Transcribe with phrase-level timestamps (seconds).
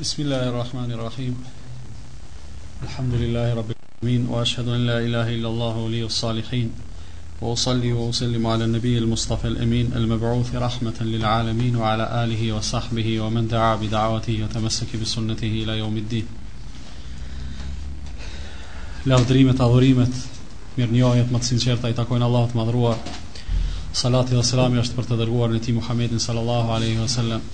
[0.00, 1.36] بسم الله الرحمن الرحيم
[2.82, 6.70] الحمد لله رب العالمين وأشهد أن لا إله إلا الله ولي الصالحين
[7.40, 14.42] وأصلي وأسلم على النبي المصطفى الأمين المبعوث رحمة للعالمين وعلى آله وصحبه ومن دعا بدعوته
[14.48, 16.26] وتمسك بسنته إلى يوم الدين
[19.06, 20.14] لا adhurimet,
[20.76, 23.17] mirënjohjet më të sinqerta i takojnë Allahut
[23.96, 27.44] Salati dhe selami është për të dërguar në ti Muhammedin sallallahu aleyhi ve sellem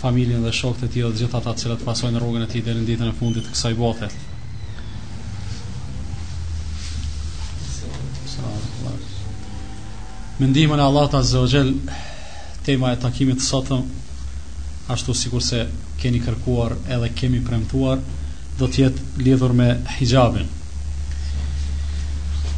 [0.00, 3.10] Familjen dhe shokët e ti dhe gjithë ata pasoj pasojnë rrugën e ti dhe ditën
[3.12, 4.10] e fundit të kësaj bote
[10.40, 11.70] Mëndime në Allah të zëvëgjel
[12.66, 13.86] Tema e takimit të sotëm
[14.96, 15.62] Ashtu sikur se
[16.02, 18.02] keni kërkuar edhe kemi premtuar
[18.58, 20.50] Do tjetë lidhur me hijabin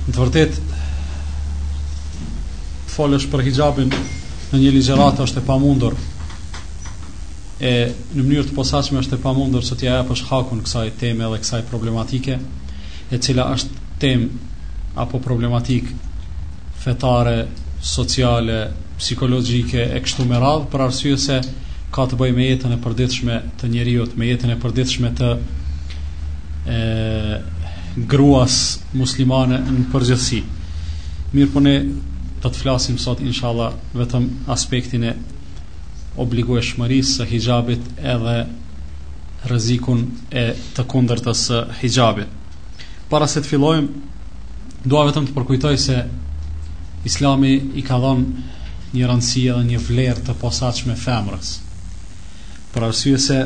[0.09, 0.77] Në të vërtetë
[2.99, 3.93] folësh për hijabin
[4.51, 5.95] në një ligjëratë është e pamundur.
[7.59, 11.29] E në mënyrë të posaçme është e pamundur se ti ja japësh hakun kësaj teme
[11.31, 12.39] dhe kësaj problematike,
[13.15, 14.43] e cila është temë
[15.05, 15.93] apo problematik
[16.83, 17.39] fetare,
[17.93, 18.59] sociale,
[18.99, 21.39] psikologjike e kështu me radhë për arsye se
[21.95, 25.31] ka të bëjë me jetën e përditshme të njeriu, me jetën e përditshme të
[26.75, 27.39] e
[28.11, 28.59] gruas
[28.99, 30.43] muslimane në përgjithësi.
[31.35, 31.77] Mirë po ne
[32.43, 35.15] të të flasim sot inshallah vetëm aspektin e
[36.25, 38.35] obligueshmërisë së hijabit edhe
[39.51, 40.05] rrezikun
[40.43, 40.45] e
[40.77, 42.83] të kundërtës së hijabit.
[43.11, 44.03] Para se të fillojmë,
[44.93, 45.99] dua vetëm të përkujtoj se
[47.11, 48.47] Islami i ka dhënë
[48.99, 51.53] një rëndësi edhe një vlerë të posaçme femrës.
[52.75, 53.39] Për arsye se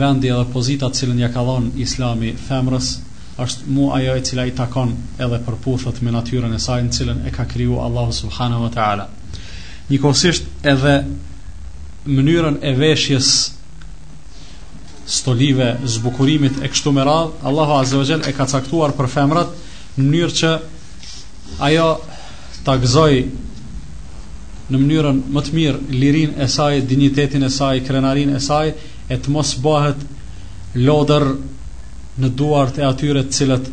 [0.00, 2.92] vendi dhe pozita të cilën ja ka dhënë Islami femrës
[3.40, 6.90] është mu ajo e cila i takon edhe për puthët me natyren e saj në
[6.98, 9.06] cilën e ka kriju Allahu Subhanahu wa ta'ala.
[9.88, 10.96] Njëkosisht edhe
[12.06, 13.30] mënyrën e veshjes
[15.06, 19.56] stolive, zbukurimit e kështu me radh Allahu Azze e ka caktuar për femrat
[19.96, 20.52] në mënyrë që
[21.68, 21.88] ajo
[22.64, 23.24] ta gëzoj
[24.72, 28.72] në mënyrën më të mirë lirin e saj, dignitetin e saj, krenarin e saj,
[29.12, 30.06] e të mos bëhet
[30.74, 31.26] lodër
[32.20, 33.68] në duart e atyre të cilët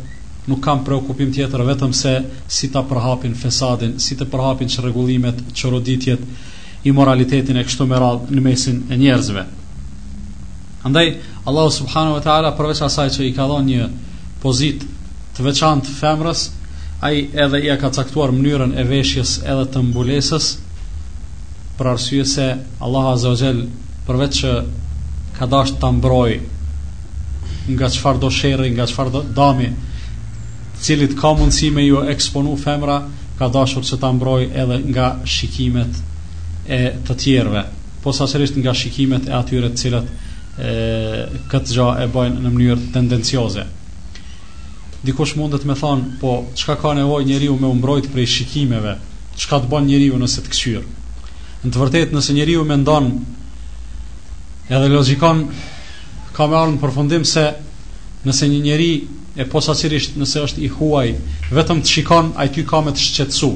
[0.48, 2.12] nuk kanë preokupim tjetër vetëm se
[2.56, 6.22] si ta përhapin fesadin, si të përhapin çrregullimet, çoroditjet,
[6.88, 9.42] imoralitetin e kështu me radhë në mesin e njerëzve.
[10.88, 11.10] Andaj
[11.46, 13.88] Allahu subhanahu wa taala përveç asaj që i ka dhënë një
[14.42, 14.86] pozit
[15.36, 16.46] të veçantë femrës,
[17.04, 20.48] ai edhe ia ka caktuar mënyrën e veshjes edhe të mbulesës
[21.78, 22.48] për arsye se
[22.88, 23.62] Allahu azza wa jall
[24.08, 24.54] përveç që
[25.38, 26.40] ka dashur ta mbrojë
[27.74, 29.70] nga qëfar do shere, nga qëfar do dami,
[30.80, 33.00] cilit ka mundësi me ju eksponu femra,
[33.38, 36.00] ka dashur që ta mbroj edhe nga shikimet
[36.70, 37.62] e të tjerve,
[38.02, 42.88] po sasërisht nga shikimet e atyre të cilat e, këtë gja e bojnë në mënyrë
[42.94, 43.66] tendencioze.
[45.04, 48.96] Dikush mundet me thonë, po, qka ka nevoj njeriu me umbrojt prej shikimeve,
[49.40, 50.88] qka të bojnë njeriu nëse të këshyrë.
[51.64, 53.18] Në të vërtet, nëse njeriu me ndonë,
[54.70, 55.46] edhe logikon
[56.40, 57.42] ka me arën përfundim se
[58.24, 58.90] nëse një njeri
[59.36, 61.10] e posaqërisht nëse është i huaj
[61.52, 63.50] vetëm të shikon a i ty ka me të shqetsu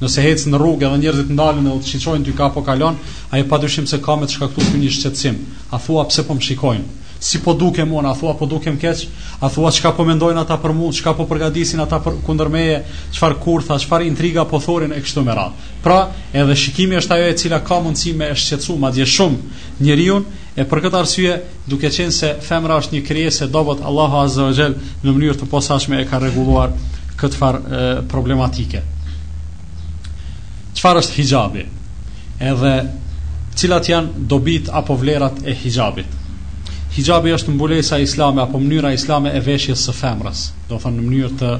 [0.00, 2.96] nëse hecë në rrugë edhe njerëzit ndalën edhe të shqetsojnë ty ka po kalon
[3.30, 5.36] a i pa dyshim se ka me të shkaktu ty një shqetsim
[5.76, 6.88] a thua pse po më shikojnë
[7.20, 9.00] si po duke mua, a thua po duke më keq,
[9.44, 12.78] a thua çka po mendojnë ata për mua, çka po përgatisin ata për kundër meje,
[13.12, 15.68] çfarë kurtha, çfarë intriga po thorin e kështu me radhë.
[15.84, 15.98] Pra,
[16.32, 20.22] edhe shikimi është ajo e cila ka mundësi me shqetësu madje shumë njeriu
[20.58, 21.34] E për këtë arsye,
[21.70, 24.72] duke qenë se femra është një krije se dobot Allahu Azza wa Jell
[25.06, 26.72] në mënyrë të posashme e ka reguluar
[27.20, 28.80] këtë farë problematike.
[30.78, 31.66] Çfarë është hijabi?
[32.50, 32.72] Edhe
[33.60, 36.18] cilat janë dobit apo vlerat e hijabit?
[36.96, 41.34] Hijabi është mbulesa islame apo mënyra islame e veshjes së femrës, do thënë në mënyrë
[41.42, 41.52] të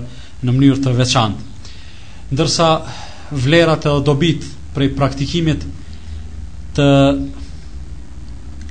[0.49, 1.77] në mënyrë të veçantë.
[2.35, 2.69] Ndërsa
[3.45, 5.67] vlerat e dobit prej praktikimit
[6.75, 6.89] të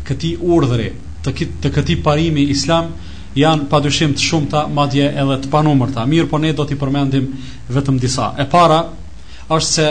[0.09, 0.89] këti urdhri,
[1.25, 2.93] të, kit, të këti parimi islam,
[3.37, 7.29] janë pa të shumë madje edhe të panumër Mirë, po ne do t'i përmendim
[7.75, 8.31] vetëm disa.
[8.41, 8.81] E para,
[9.49, 9.89] është se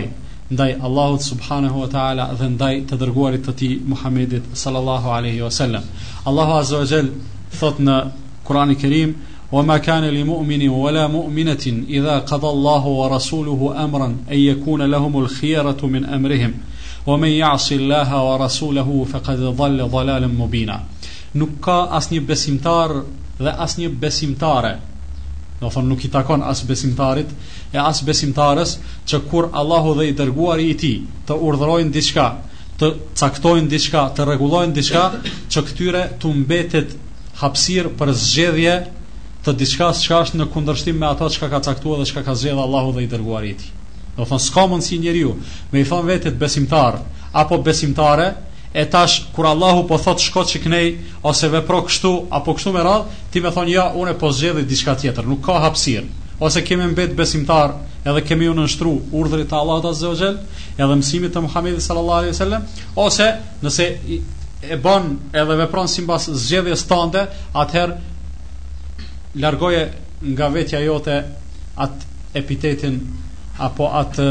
[0.50, 5.50] ndaj Allahut subhanahu wa ta'ala dhe ndaj të dërguarit të ti Muhammedit sallallahu alaihi wa
[5.52, 5.82] sallam
[6.30, 7.08] Allahu azza wa jall
[7.60, 7.96] thot në
[8.46, 9.12] Kurani Kerim
[9.50, 15.10] Wa kana lil mu'mini wa mu'minatin idha qada Allahu wa rasuluhu amran an yakuna lahum
[15.26, 16.52] khiyaratu min amrihim
[17.06, 20.86] wa man ya'si Allaha wa rasuluhu faqad dhalla dhalalan
[21.34, 21.88] Nuk ka
[22.20, 22.90] besimtar
[23.38, 24.80] dhe asnjë besimtare.
[25.60, 27.28] Do thon nuk i takon as besimtarit
[27.72, 30.96] e as besimtarës që kur Allahu dhe i dërguari i tij
[31.28, 32.26] të urdhërojnë diçka,
[32.78, 32.90] të
[33.20, 35.04] caktojnë diçka, të rregullojnë diçka,
[35.52, 36.96] që këtyre tu mbetet
[37.42, 38.76] hapësir për zgjedhje
[39.46, 42.62] të diçka që është në kundërshtim me ato që ka caktuar dhe që ka zgjedhur
[42.62, 43.68] Allahu dhe i dërguari i tij.
[44.18, 45.36] Do thonë s'ka mundsi njeriu
[45.72, 46.98] me i thon vetë besimtar
[47.32, 48.32] apo besimtare
[48.74, 52.82] e tash kur Allahu po thot shko çik nei ose vepro kështu apo kështu me
[52.84, 56.06] radh ti më thon ja unë po zgjedh diçka tjetër nuk ka hapësirë.
[56.40, 57.70] ose kemi mbet besimtar
[58.04, 60.10] edhe kemi u nështru urdhrit të Allahut azza
[60.78, 62.62] edhe mësimit të Muhamedit sallallahu alaihi wasallam
[62.96, 63.32] ose
[63.62, 63.82] nëse
[64.70, 67.96] e bën edhe vepron sipas zgjedhjes tande atëherë
[69.40, 69.86] largoje
[70.34, 71.18] nga vetja jote
[71.78, 72.98] atë epitetin
[73.58, 74.24] apo atë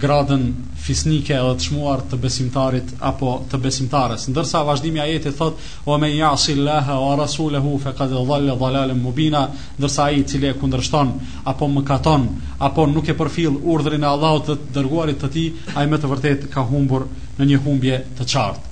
[0.00, 0.44] gradën
[0.80, 4.22] fisnike edhe të shmuar të besimtarit apo të besimtares.
[4.32, 9.42] Ndërsa vazhdimi a ajetit thot: "Wa man ya'si Allaha wa rasulahu faqad dhalla dhalalan mubina",
[9.78, 11.12] ndërsa ai i cili e kundërshton
[11.44, 12.24] apo mëkaton
[12.68, 16.48] apo nuk e përfill urdhrin e Allahut të dërguarit të a ai me të vërtetë
[16.54, 17.06] ka humbur
[17.38, 18.66] në një humbje të qartë.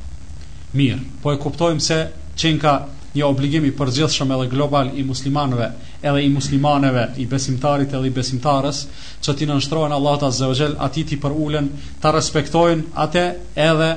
[0.73, 2.01] Mirë, po e kuptojmë se
[2.37, 2.73] çenka
[3.19, 5.69] një obligim i përgjithshëm edhe global i muslimanëve,
[6.07, 8.85] edhe i muslimaneve, i besimtarit edhe i besimtarës,
[9.25, 11.71] që ti nënshtrohen Allahut Azza wa Jell, aty ti për ulën
[12.03, 13.25] ta respektojnë atë
[13.67, 13.91] edhe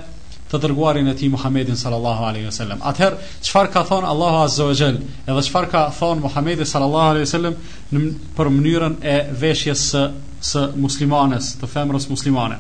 [0.51, 2.81] të dërguarin e tij Muhammedin sallallahu alaihi wasallam.
[2.89, 3.13] Ather
[3.47, 7.55] çfarë ka thon Allahu Azza wa Jell, edhe çfarë ka thon Muhamedi sallallahu alaihi wasallam
[7.93, 8.03] në
[8.35, 9.15] për mënyrën e
[9.45, 10.05] veshjes së
[10.41, 12.57] së muslimanes, të femrës muslimane.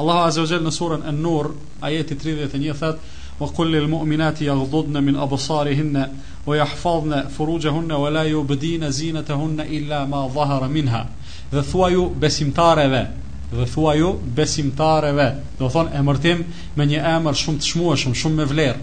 [0.00, 1.48] Allahu Azza wa Jell në surën An-Nur,
[1.88, 6.08] ajeti 31 thotë wa kulli al mu'minati yaghdudna min absarihinna
[6.46, 11.06] wa yahfazna furujahunna wa la yubdina zinatahunna illa ma dhahara minha
[11.50, 13.06] dhe thuaju besimtareve
[13.52, 16.44] dhe thuaju besimtareve do thon emërtim
[16.76, 18.78] me një emër shumë të çmueshëm shumë me vlerë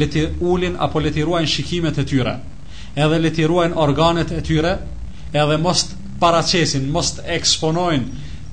[0.00, 2.34] le ulin apo le ruajn shikimet e tyre
[2.96, 4.72] edhe le ruajn organet e tyre
[5.32, 5.84] edhe mos
[6.20, 8.08] paraqesin mos eksponojn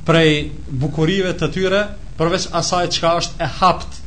[0.06, 0.52] prej
[0.84, 1.82] bukurive të tyre
[2.18, 3.99] përveç asaj çka është e hapt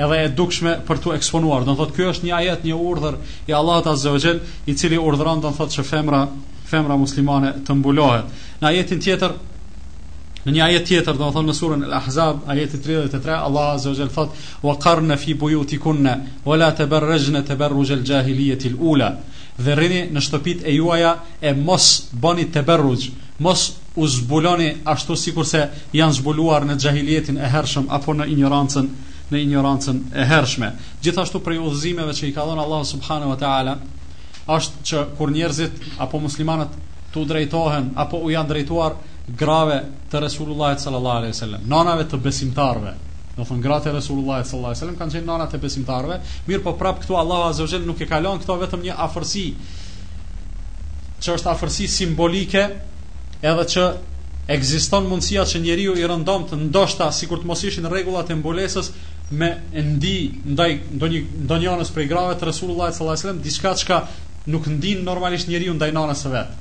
[0.00, 1.64] edhe e dukshme për tu eksponuar.
[1.66, 3.16] Do thotë ky është një ajet, një urdhër
[3.50, 6.22] i Allahut Azza wa Jell, i cili urdhëron do thotë që femra,
[6.68, 8.44] femra muslimane të mbulohet.
[8.62, 9.34] Në ajetin tjetër,
[10.46, 14.12] në një ajet tjetër do thonë në surën Al-Ahzab, ajeti 33, Allah Azza wa Jell
[14.16, 19.12] thotë: "Wa qarna fi buyutikunna wa la tabarrajna tabarruj al-jahiliyyati al-ula."
[19.58, 25.68] Dhe rrini në shtëpit e juaja e mos bëni të Mos u zbuloni ashtu sikurse
[25.92, 28.86] janë zbuluar në gjahiljetin e hershëm Apo në ignorancën
[29.32, 30.70] në ignorancën e hershme.
[31.04, 33.76] Gjithashtu për udhëzimeve që i ka dhënë Allahu subhanahu wa taala,
[34.52, 36.76] është që kur njerëzit apo muslimanët
[37.14, 38.96] të drejtohen apo u janë drejtuar
[39.38, 39.78] grave
[40.12, 42.94] të Resulullah sallallahu alaihi wasallam, nënave të besimtarëve.
[43.32, 46.18] Do thonë gratë e Resulullah sallallahu alaihi wasallam kanë qenë nëna e besimtarëve,
[46.48, 49.44] mirë po prap këtu Allahu azza nuk e ka lënë këto vetëm një afërsi
[51.22, 52.62] që është afërsi simbolike,
[53.46, 53.84] edhe që
[54.52, 58.90] ekziston mundësia që njeriu i të ndoshta sikur të mos ishin rregullat e mbulesës,
[59.32, 60.16] me ndi
[60.52, 63.98] ndaj ndonjë ndonjë prej grave të Resulullah sallallahu alajhi wasallam diçka çka
[64.54, 66.52] nuk ndin normalisht njeriu ndaj nanës së vet.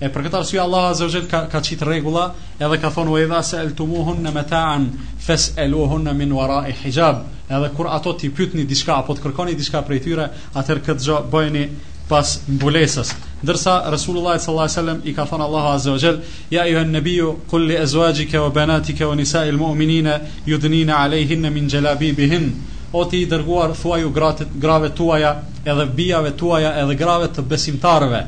[0.00, 3.42] E për këtë arsye Allah azza wa ka ka çit rregulla, edhe ka thonë Eva
[3.44, 4.86] se altumuhun ne mata'an
[5.26, 7.24] fas'aluhun min wara'i hijab.
[7.50, 11.18] Edhe kur ato ti pyetni diçka apo të kërkoni diçka prej tyre, atëherë këtë gjë
[11.34, 11.66] bëjeni
[12.10, 13.12] pas mbulesës.
[13.44, 16.18] Ndërsa Resulullah sallallahu alaihi wasallam i ka thënë Allahu azza wa jall,
[16.50, 22.50] ayuha an-nabiyyu qul li azwajika wa banatika wa nisa'il mu'minina yudnina 'alayhinna min jalabibihin.
[22.92, 28.22] O ti i dërguar, thuaju gratë grave tuaja, edhe bijave tuaja, edhe grave të besimtarëve.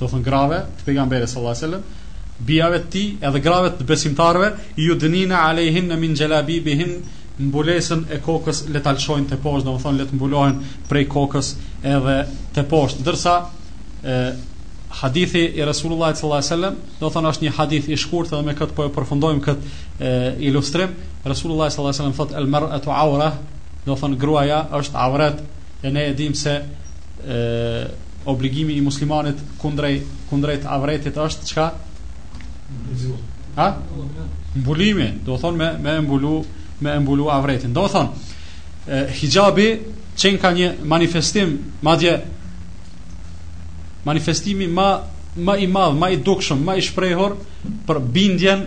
[0.00, 1.88] Do thon grave të pejgamberit sallallahu alaihi wasallam,
[2.48, 4.48] bijave ti edhe grave të besimtarëve
[4.86, 6.96] ju dënina alehin në min gjelabi bihin
[7.42, 12.16] mbulesën e kokës le talqojnë të poshë dhe më thonë le mbulohen prej kokës edhe
[12.54, 13.32] të poshtë ndërsa
[14.06, 14.16] e
[15.02, 18.42] hadithi i Resulullah sallallahu alaihi wasallam do të thonë është një hadith i shkurt dhe
[18.44, 20.00] me këtë po e përfundojmë kët
[20.50, 20.92] ilustrim
[21.26, 23.30] Resulullah sallallahu alaihi wasallam thotë el mar'atu awra
[23.86, 25.40] do të thonë gruaja është avret
[25.88, 27.38] e ne edhim se e,
[28.30, 29.96] obligimi i muslimanit kundrej
[30.30, 31.70] kundrejt avretit është çka
[33.56, 33.70] ha
[34.56, 36.36] mbulimi do të thonë me me mbulu
[36.84, 39.66] me mbulu avretin do të thonë hijabi
[40.18, 42.16] qenë ka një manifestim madje
[44.04, 44.88] manifestimi ma
[45.36, 47.38] ma i madh, ma i dukshëm, ma i shprehur
[47.88, 48.66] për bindjen,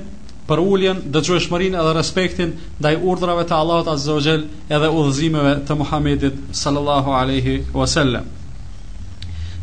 [0.49, 5.77] për uljen, dëgjueshmërin edhe respektin ndaj urdhrave të Allahut Azza wa Jell edhe udhëzimeve të
[5.77, 8.25] Muhamedit sallallahu alaihi wasallam.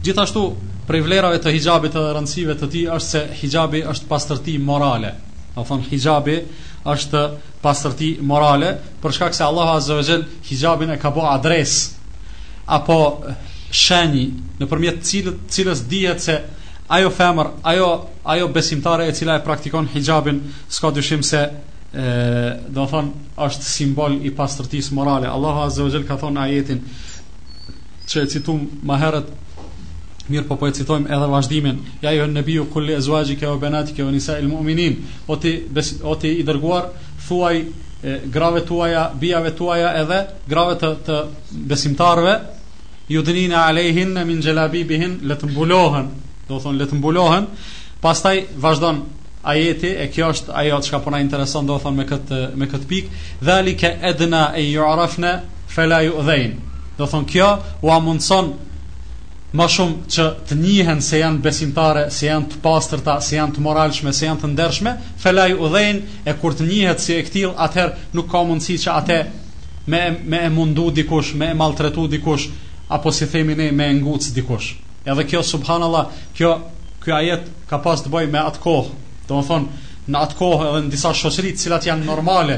[0.06, 0.44] Gjithashtu,
[0.86, 5.10] prej vlerave të hijabit edhe rëndësive të tij është se hijabi është pastërti morale.
[5.56, 6.38] Do thon hijabi
[6.92, 7.26] është
[7.62, 11.76] pastërti morale për shkak se Allahu Azza wa Jall hijabin e ka bë adres
[12.76, 12.96] apo
[13.72, 14.24] shenjë
[14.60, 16.36] nëpërmjet cilës cilës dihet se
[16.92, 17.88] ajo femër, ajo
[18.34, 23.12] ajo besimtare e cila e praktikon hijabin s'ka dyshim se ë do thon
[23.46, 25.28] është simbol i pastërtisë morale.
[25.30, 26.80] Allahu Azza wa Jall ka thonë në ajetin
[28.10, 29.32] që e citum më herët
[30.30, 33.58] Mirë po po e citojmë edhe vazhdimin Ja jo hënë kulli e zuajji kjo e
[33.58, 34.94] benati kjo e nisa il muëminin
[35.28, 35.34] O
[36.14, 36.84] ti i dërguar
[37.28, 37.56] thuaj
[38.32, 41.18] grave tuaja, bijave tuaja edhe grave të, të
[41.70, 42.32] besimtarve
[43.12, 44.40] ju dhënina alejhin në min
[44.88, 46.08] bihin le të mbulohen
[46.48, 47.46] do thonë le të mbulohen
[48.00, 49.02] pastaj vazhdon
[49.44, 52.88] ajeti e kjo është ajo që ka përna intereson do thonë me këtë, me këtë
[52.88, 53.08] pik
[53.40, 55.32] dhe ali ke edna e ju arafne
[55.68, 56.58] felaj u dhejnë,
[56.98, 57.48] do thonë kjo
[57.82, 58.52] u amundson
[59.56, 63.64] ma shumë që të njihen se janë besimtare, se janë të pastërta, se janë të
[63.66, 67.52] moralshme, se janë të ndershme, felaj u dhejnë e kur të njihet si e këtil,
[67.66, 69.18] atëher nuk ka mundësi që atë
[69.92, 72.48] me, me e mundu dikush, me e maltretu dikush,
[72.96, 74.70] apo si themi ne me e ngucë dikush.
[75.04, 76.54] Edhe kjo, subhanallah, kjo,
[77.04, 80.68] kjo ajet ka pas të boj me atë kohë, do më thonë, në atë kohë
[80.70, 82.56] edhe në disa shoqëri cilat janë normale,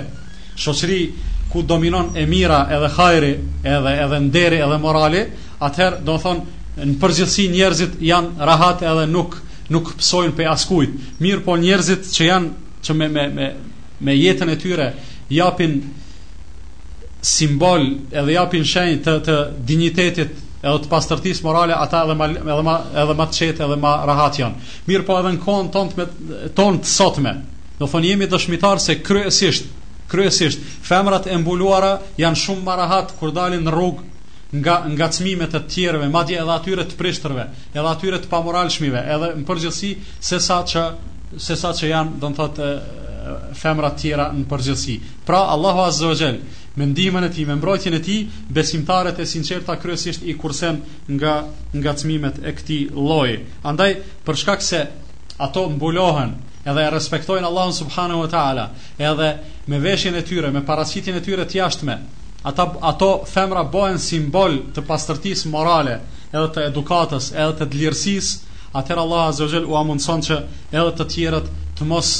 [0.62, 1.02] shoqëri
[1.50, 3.34] ku dominon e mira edhe hajri,
[3.66, 5.22] edhe, edhe nderi, edhe morali,
[5.64, 9.34] atëherë, do në thonë, në përgjithësi njerëzit janë rahat edhe nuk
[9.74, 10.96] nuk psojnë për askujt.
[11.24, 13.46] Mirë po njerëzit që janë që me, me, me,
[14.06, 14.88] me jetën e tyre
[15.32, 15.78] japin
[17.24, 19.36] simbol edhe japin shenjë të, të
[19.70, 23.78] dignitetit edhe të pastërtis morale, ata edhe ma, edhe ma, edhe më të qetë edhe
[23.80, 24.68] ma rahat janë.
[24.90, 26.06] Mirë po edhe në kohën tonë të,
[26.60, 27.32] tonë të sotme,
[27.80, 29.72] do thonë jemi dëshmitar se kryesisht,
[30.12, 34.10] kryesisht, femrat e mbuluara janë shumë ma rahat kur dalin në rrugë
[34.60, 39.30] nga nga çmimet e tjerëve, madje edhe atyre të prishtërve, edhe atyre të pamoralshmive, edhe
[39.40, 39.90] në përgjithësi
[40.28, 40.84] se sa që
[41.46, 42.68] se sa që janë, do të thotë
[43.58, 44.96] femra të tjera në përgjithësi.
[45.26, 46.38] Pra Allahu Azza wa Jall
[46.76, 51.32] me ndihmën e tij, me mbrojtjen e tij, besimtarët e sinqerta kryesisht i kursen nga
[51.74, 53.38] nga çmimet e këtij lloji.
[53.70, 53.92] Andaj
[54.26, 54.84] për shkak se
[55.46, 56.34] ato mbulohen
[56.64, 58.68] edhe e respektojnë Allahun subhanahu wa taala,
[58.98, 59.30] edhe
[59.66, 61.98] me veshjen e tyre, me paraqitjen e tyre të jashtme,
[62.44, 65.94] ata, ato femra bëhen simbol të pastërtis morale
[66.28, 68.28] edhe të edukatës edhe të dlirësis
[68.80, 70.36] atër Allah Azogel u amundëson që
[70.80, 71.48] edhe të tjerët
[71.80, 72.10] të mos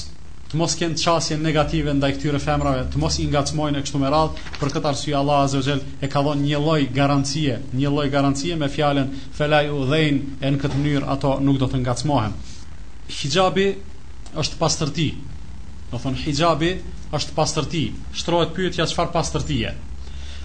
[0.53, 4.11] të mos kënë qasje negative ndaj këtyre femrave, të mos i ngacmojnë e kështu me
[4.13, 8.57] radhë, për këtë arsye Allah Azogel e ka dhënë një loj garancije, një loj garancije
[8.61, 12.37] me fjallën felaj u dhejnë e në këtë mënyrë ato nuk do të ngacmohen.
[13.19, 13.67] Hijabi
[14.45, 15.09] është pastërti,
[15.91, 16.73] do thon hijabi
[17.19, 17.83] është pastërti,
[18.23, 19.75] shtrohet pyetja çfarë pastërtie?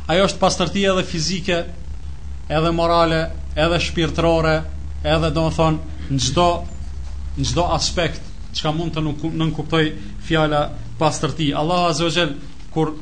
[0.09, 1.57] ajo është pastërtia edhe fizike,
[2.59, 3.19] edhe morale,
[3.61, 4.55] edhe shpirtërore,
[5.05, 6.45] edhe do të thonë në gjdo,
[7.43, 8.25] në aspekt
[8.57, 9.83] që ka mund të nuk, nënkuptoj
[10.25, 10.63] fjala
[10.99, 11.51] pastërti.
[11.61, 12.33] Allah Azogel,
[12.73, 12.95] kur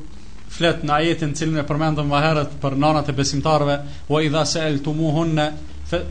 [0.58, 3.80] flet në ajetin cilin e përmendëm herët për nanat e besimtarve,
[4.12, 5.40] wa idha se el të min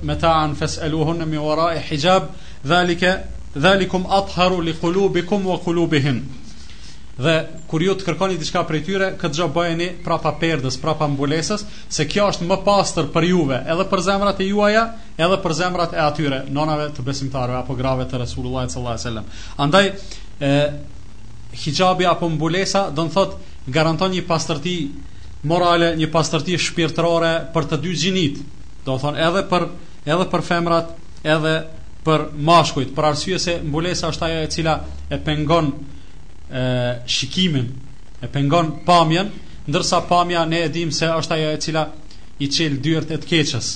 [0.08, 2.30] me ta anë e hijab,
[2.64, 3.12] dhalike,
[3.54, 6.24] dhalikum atëharu li wa qulubihim
[7.16, 7.32] dhe
[7.70, 12.04] kur ju të kërkoni diçka prej tyre, këtë gjë bëjeni prapa perdës, prapa mbulesës, se
[12.08, 14.82] kjo është më pastër për juve, edhe për zemrat e juaja,
[15.16, 19.32] edhe për zemrat e atyre, nonave të besimtarëve apo grave të Resulullah sallallahu alaihi wasallam.
[19.64, 19.90] Andaj
[20.40, 20.52] e
[21.64, 24.76] hijabi apo mbulesa do të thotë garanton një pastërti
[25.48, 28.42] morale, një pastërti shpirtërore për të dy gjinit.
[28.84, 29.66] Do të thonë edhe për
[30.04, 30.92] edhe për femrat,
[31.24, 31.56] edhe
[32.06, 34.76] për mashkujt, për arsye se mbulesa është ajo e cila
[35.08, 35.72] e pengon
[37.06, 37.74] shikimin
[38.22, 39.30] e pengon pamjen
[39.66, 41.84] ndërsa pamja ne e dim se është ajo e cila
[42.38, 43.68] i çel dyrët e të keqës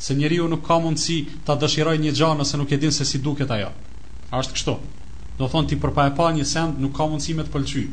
[0.00, 3.18] se njeriu nuk ka mundësi ta dëshirojë një gjë nëse nuk e din se si
[3.18, 3.68] duket ajo
[4.32, 4.76] është kështu
[5.38, 7.84] do thon ti për pa e pa një send nuk ka mundësi me të pëlqy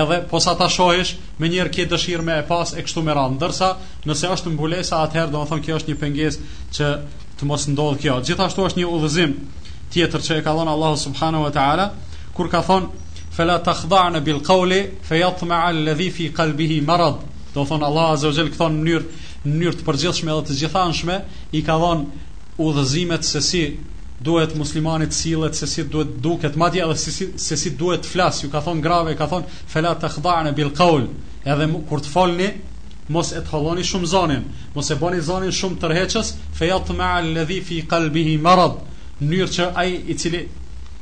[0.00, 3.36] edhe posa ta shohësh më njerë ke dëshirë më e pas e kështu me randë,
[3.36, 3.68] ndërsa
[4.08, 6.88] nëse është mbulesa atëherë do thon kjo është një pengesë që
[7.40, 9.36] të mos ndodh kjo gjithashtu është një udhëzim
[9.92, 11.86] tjetër që e ka dhënë Allahu subhanahu wa taala
[12.36, 12.90] kur ka thon
[13.38, 13.72] fela të
[14.16, 17.20] në bil kauli, fe jatë me alë ledhi fi kalbihi marad.
[17.54, 21.18] Do thonë Allah Azogel këthonë në njërë mënyrë të përgjithshme dhe të gjithanshme,
[21.54, 22.24] i ka dhonë
[22.66, 23.62] udhëzimet, se si
[24.28, 28.42] duhet muslimanit silet, se si duhet duket madja edhe se si, se si duhet flas,
[28.42, 30.10] ju ka thonë grave, ka thonë fela të
[30.48, 31.06] në bil kauli,
[31.46, 32.50] edhe kur të folni,
[33.08, 34.42] Mos e thalloni shumë zonin,
[34.74, 38.74] mos e bani zonin shumë tërheqës, fejat me fi kalbihi marad,
[39.30, 40.42] njërë që ai i cili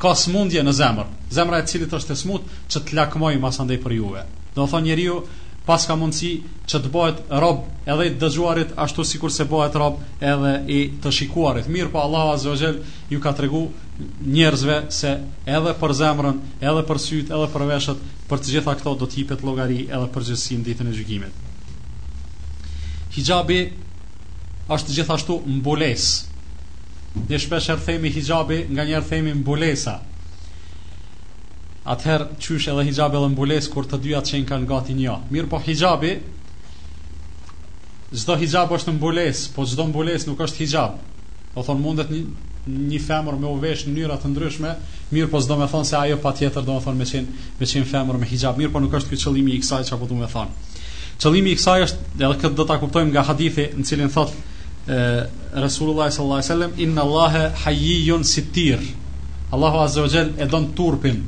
[0.02, 1.08] ka smundje në zemër.
[1.32, 4.22] Zemra e cilit është e smut që të lakmoj mas andej për juve.
[4.56, 5.16] Do thonë njeriu
[5.66, 6.32] pas ka mundësi
[6.70, 9.96] që të bëhet rob edhe i dëgjuarit ashtu si kur se bëhet rob
[10.32, 11.66] edhe i të shikuarit.
[11.76, 12.78] Mirë po Allah Azogel
[13.10, 13.64] ju ka të regu
[14.36, 15.14] njerëzve se
[15.58, 19.42] edhe për zemrën, edhe për sytë, edhe për veshët, për të gjitha këto do t'jipet
[19.48, 21.42] logari edhe për gjithësi në ditën e gjykimit.
[23.16, 23.58] Hijabi
[24.76, 26.08] është gjithashtu mbules,
[27.28, 29.96] një shpesher themi hijabi, nga njerë themi mbulesa.
[31.86, 35.16] Atëherë, qysh edhe hijabi dhe mbules, kur të dyja qenë kanë gati një.
[35.32, 36.16] Mirë po hijabi,
[38.24, 40.98] zdo hijab është mbules, po zdo mbules nuk është hijab.
[41.54, 42.24] Do thonë mundet një,
[42.90, 44.74] një femur me uvesh në njërat të ndryshme,
[45.14, 47.84] mirë po zdo me thonë se ajo pa tjetër do me thonë me qenë, me
[47.94, 48.58] femur me hijab.
[48.58, 50.74] Mirë po nuk është ky qëllimi i kësaj që po du me thonë.
[51.22, 54.45] Qëllimi i kësaj është, edhe këtë do ta kuptojmë nga hadithi në cilin thotë
[54.86, 58.78] Rasulullah sallallahu alaihi wasallam inna Allaha hayyun sitir.
[59.52, 61.24] Allahu azza wa jall e don turpin.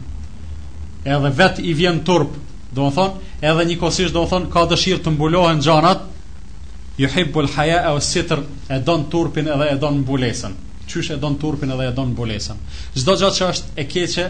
[1.04, 2.30] Edhe vet i vjen turp.
[2.74, 6.02] Do të thon, edhe një kosish do të thon ka dëshirë të mbulohen xhanat.
[6.98, 10.54] Yuhibbu al-haya'a was-sitr, e don turpin edhe e don mbulesën.
[10.90, 12.60] Qysh e don turpin edhe e don mbulesën.
[12.98, 14.28] Çdo gjatë që është e keqe,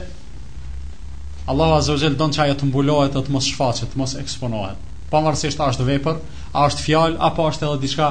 [1.49, 5.61] Allahu azza wa jall don çaja të mbulohet, të mos shfaqet, të mos eksponohet pavarësisht
[5.61, 6.17] a është vepër,
[6.53, 8.09] a është fjalë apo është edhe diçka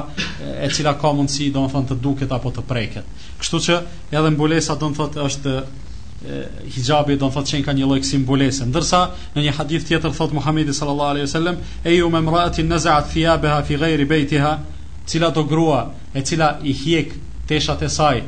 [0.64, 3.26] e cila ka mundësi domethënë të duket apo të preket.
[3.40, 3.76] Kështu që
[4.18, 6.40] edhe mbulesa domethënë është e,
[6.76, 8.66] hijabi do të thotë ka një lloj simbolese.
[8.70, 9.02] Ndërsa
[9.36, 11.60] në një hadith tjetër thotë Muhamedi sallallahu alaihi wasallam,
[11.98, 14.56] ju me imra'atin naz'at thiyabaha fi ghayri baytiha",
[15.06, 15.80] cila do grua
[16.14, 17.14] e cila i hjek
[17.48, 18.20] teshat e saj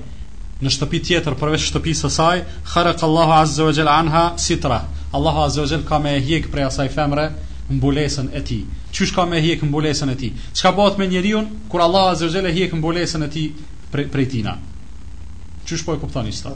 [0.61, 2.41] në shtëpi tjetër përveç shtëpisë së saj,
[2.75, 4.83] kharaqallahu azza wa jalla anha sitra.
[5.17, 7.25] Allahu azza wa jalla ka me hjek prej asaj femre
[7.71, 8.65] mbulesën e tij.
[8.93, 10.33] Çysh ka me hiq mbulesën e tij?
[10.53, 13.51] Çka bëhet me njeriu kur Allah azza wa jalla hiq mbulesën e tij
[13.91, 14.59] prej prej tina?
[15.67, 16.55] Çysh po e kupton ista?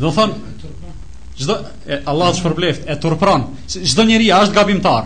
[0.00, 0.32] Do thon
[1.36, 1.54] çdo
[2.06, 3.46] Allah shpërbleft e turpron.
[3.68, 5.04] Çdo njeri është gabimtar.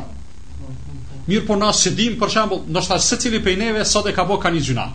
[1.28, 4.48] Mirë po nas dim për shembull, ndoshta secili prej neve sot e ka bë ka
[4.50, 4.86] një gjuna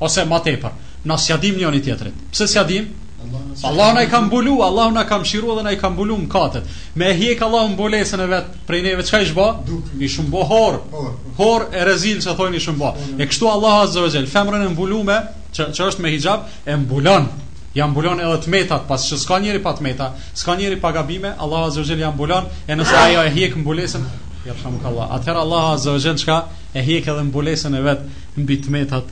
[0.00, 0.72] ose më tepër.
[1.04, 2.14] Na ja dim njëri tjetrit.
[2.32, 2.84] Pse s'ja dim?
[3.64, 6.62] Allahu na i ka mbulu, Allahu na ka mshiru dhe na i ka mbulu mkatet.
[6.94, 9.64] Me hjek Allahu mbulesën e vet, prej neve çka i shba?
[10.00, 10.80] I shumbo hor.
[11.38, 12.94] Hor e rezil se thoni shumbo.
[13.18, 15.18] E kështu Allahu azza wa jall, femrën e mbulume, me,
[15.54, 17.28] që, ç'është me hijab, e mbulon.
[17.74, 21.64] Ja mbulon edhe tmetat, pas që s'ka njeri pa tmeta, s'ka njeri pa gabime, Allahu
[21.70, 24.04] azza wa jall ja mbulon e nëse ajo e hjek mbulesën,
[24.46, 25.10] ja shumbo Allah.
[25.16, 26.38] Atëherë Allahu azza wa jall çka
[26.74, 28.00] e hjek edhe mbulesën e vet
[28.36, 29.10] mbi tmetat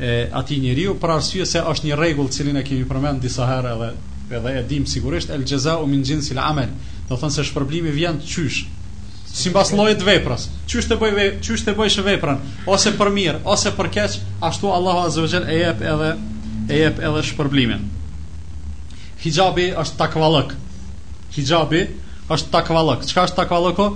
[0.00, 3.70] e ati njeriu për arsye se është një rregull cilin e kemi përmend disa herë
[3.76, 3.86] edhe
[4.36, 5.44] edhe e dim sigurisht el
[5.82, 6.68] u min jinsi al amal
[7.08, 8.64] do të thonë se shpërblimi vjen çysh
[9.32, 12.36] sipas llojit veprës çysh të bëj çysh të bëjsh veprën
[12.68, 16.10] ose për mirë ose për keq ashtu Allahu azza wa e jep edhe
[16.68, 17.88] e jep edhe shpërblimin
[19.24, 20.52] hijabi është takvallëk
[21.38, 21.80] hijabi
[22.28, 23.88] është takvallëk çka është takvallëko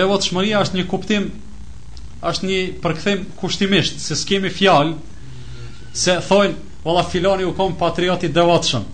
[0.00, 1.28] devotshmëria është një kuptim
[2.26, 8.30] është një përkthim kushtimisht se s'kemi fjalë se thonë valla filani u kom patriot i
[8.34, 8.86] devotshëm.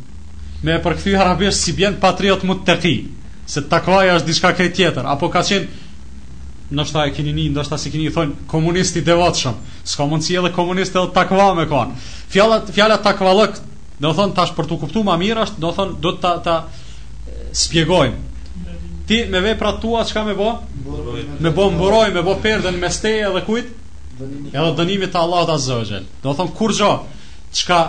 [0.65, 2.95] Me e përkthy arabisht si bjen patriot muttaqi,
[3.47, 5.83] se takvaja është diçka krejt tjetër, apo ka qenë
[6.75, 9.59] ndoshta e keni një, ndoshta si keni thonë komunisti i devotshëm.
[9.85, 11.95] S'ka mundsi edhe komunist edhe takva me kon.
[12.33, 13.59] Fjala fjala takvallok,
[14.01, 16.59] do thon tash për të kuptuar më mirë është, do thon do ta ta
[17.55, 18.23] spjegojmë
[19.07, 20.53] ti me vepra tua çka me bë?
[21.41, 23.69] Me bo mburoj, me bë perdën mes steje dhe kujt?
[24.53, 26.99] Edhe dënimi të Allahut Azza wa Do thon kur gjë
[27.53, 27.81] çka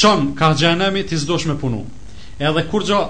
[0.00, 1.84] çon ka gjenemi, ti zdojsh me punu.
[2.40, 3.00] Edhe kur gjë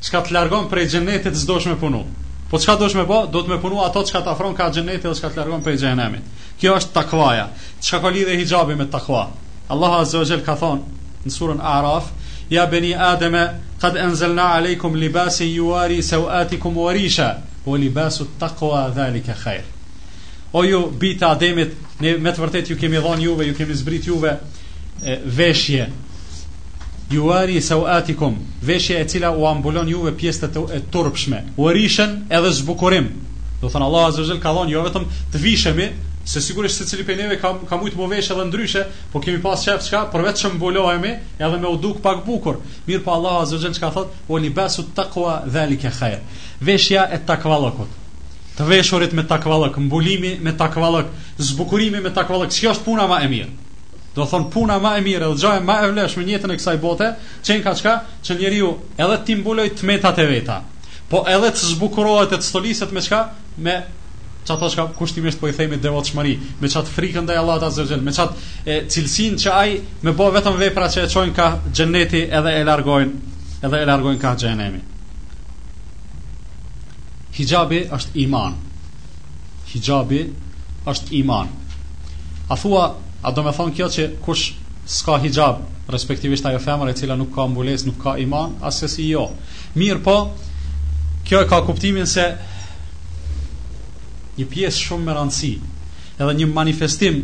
[0.00, 2.04] çka të largon prej xhenetit zdojsh me punu.
[2.50, 3.28] Po çka dosh me bë?
[3.32, 5.76] Do të me punu ato çka të afron ka gjenetit dhe çka të largon prej
[5.76, 6.22] xhenemit.
[6.60, 7.48] Kjo është takvaja.
[7.80, 9.28] Çka ka lidhje hijabi me takva?
[9.68, 10.80] Allahu Azza wa ka thon
[11.26, 12.04] në surën Araf
[12.50, 17.34] Ja beni Ademe, kad enzelna alejkum libasi juari se u atikum u arisha,
[17.66, 18.26] o libasu
[20.52, 21.68] O ju, bita Ademit,
[22.00, 24.38] ne me të vërtet ju kemi dhon juve, ju kemi zbrit juve,
[25.26, 25.90] veshje,
[27.12, 27.84] juari se u
[28.62, 33.08] veshje e cila u juve pjestet e turpshme, u edhe zbukurim,
[33.60, 35.90] do thënë Allah Azizel ka dhonë jo vetëm të vishemi,
[36.28, 39.62] se sigurisht se cili pejneve ka, ka mujtë më veshë edhe ndryshe, po kemi pas
[39.64, 41.14] qefë qka, përveç që më
[41.48, 44.36] edhe me uduk pak bukur, mirë pa po Allah azër gjelë që ka thot, o
[44.36, 45.90] li besu të takua dhe li ke
[46.68, 47.88] Veshja e takvalëkot,
[48.58, 51.06] të veshurit me takvalëk, mbulimi me takvalëk,
[51.38, 53.50] zbukurimi me takvalëk, që është puna ma e mirë?
[54.14, 56.80] Do thon puna më e mirë, do jojë më e vlefshme në jetën e kësaj
[56.82, 57.12] bote,
[57.42, 60.60] çen ka çka, që njeriu edhe ti mbuloj metat e veta,
[61.08, 63.22] po edhe të zbukurohet e të stoliset me çka,
[63.56, 63.78] me
[64.48, 66.30] Ça thosh ka kushtimisht po i themi devotshmëri,
[66.64, 68.32] me çat frikën ndaj Allahut azza xhel, me çat
[68.64, 69.74] cilësinë që ai
[70.06, 73.34] me bo vetëm vepra që e çojnë ka xheneti edhe e largojnë,
[73.68, 74.80] edhe e largojnë ka xhenemi.
[77.36, 78.56] Hijabi është iman.
[79.74, 80.22] Hijabi
[80.94, 81.52] është iman.
[82.48, 82.86] A thua,
[83.20, 84.54] a do me thonë kjo që kush
[84.96, 85.60] s'ka hijab,
[85.92, 89.28] respektivisht ajo femër e cila nuk ka mbules, nuk ka iman, asësi jo.
[89.76, 90.20] Mirë po,
[91.28, 92.30] kjo e ka kuptimin se
[94.38, 95.52] një pjesë shumë me rëndësi,
[96.18, 97.22] edhe një manifestim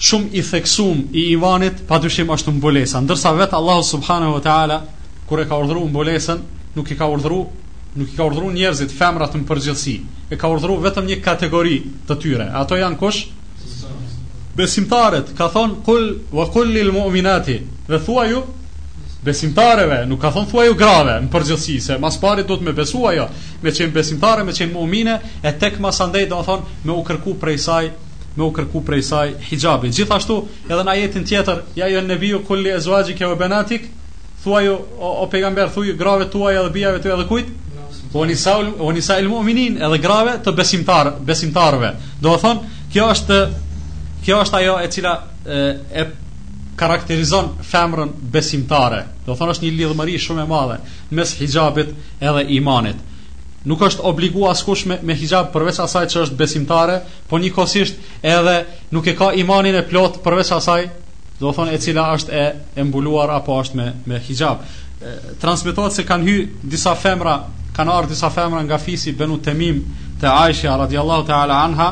[0.00, 3.02] shumë i theksum i Ivanit, pa shimë është mbulesa.
[3.04, 4.78] Ndërsa vetë Allahu Subhanahu wa Taala
[5.28, 6.40] kur e ka urdhëruar mbulesën,
[6.76, 9.96] nuk i ka urdhëruar nuk i ka urdhëruar njerëzit femrat në përgjithësi.
[10.30, 11.76] E ka urdhëruar vetëm një kategori
[12.08, 12.46] të tyre.
[12.62, 13.20] Ato janë kush?
[14.58, 15.34] Besimtarët.
[15.38, 17.58] Ka thonë kul wa kulli lil mu'minati.
[17.90, 18.42] Dhe thua ju,
[19.24, 22.72] besimtareve, nuk ka thonë thua ju grave në përgjithësi, se mas pari do të me
[22.76, 23.26] besu ajo,
[23.62, 27.34] me qenë besimtare, me qenë muumine, e tek mas andej do thonë me u kërku
[27.40, 27.90] prej saj,
[28.36, 29.92] me u kërku prej saj hijabi.
[29.92, 33.90] Gjithashtu, edhe në ajetin tjetër, ja jo në nebiju kulli e zoagjik e o benatik,
[34.42, 37.50] thua ju, o, o pegamber, grave tuaj edhe bijave tuaj edhe kujt,
[38.14, 38.24] o
[38.90, 41.92] njësa il mu'minin, edhe grave të besimtar, besimtarve.
[42.22, 43.42] Do thonë, kjo është,
[44.24, 45.60] kjo është ajo e cila e,
[46.00, 46.08] e
[46.80, 49.02] karakterizon femrën besimtare.
[49.26, 50.76] Do thonë është një lidhëmëri shumë e madhe
[51.18, 51.90] mes hijabit
[52.24, 52.98] edhe imanit.
[53.68, 56.94] Nuk është obligu askush me, me hijab përveç asaj që është besimtare,
[57.28, 58.54] po një kosisht edhe
[58.96, 60.86] nuk e ka imanin e plot përveç asaj,
[61.42, 64.64] do thonë e cila është e mbuluar apo është me, me hijab.
[65.40, 66.38] Transmetohet se kanë hy
[66.72, 67.36] disa femra,
[67.76, 69.84] kanë ardhur disa femra nga fisi benu temim
[70.20, 71.90] të aishja radiallahu ta'ala anha,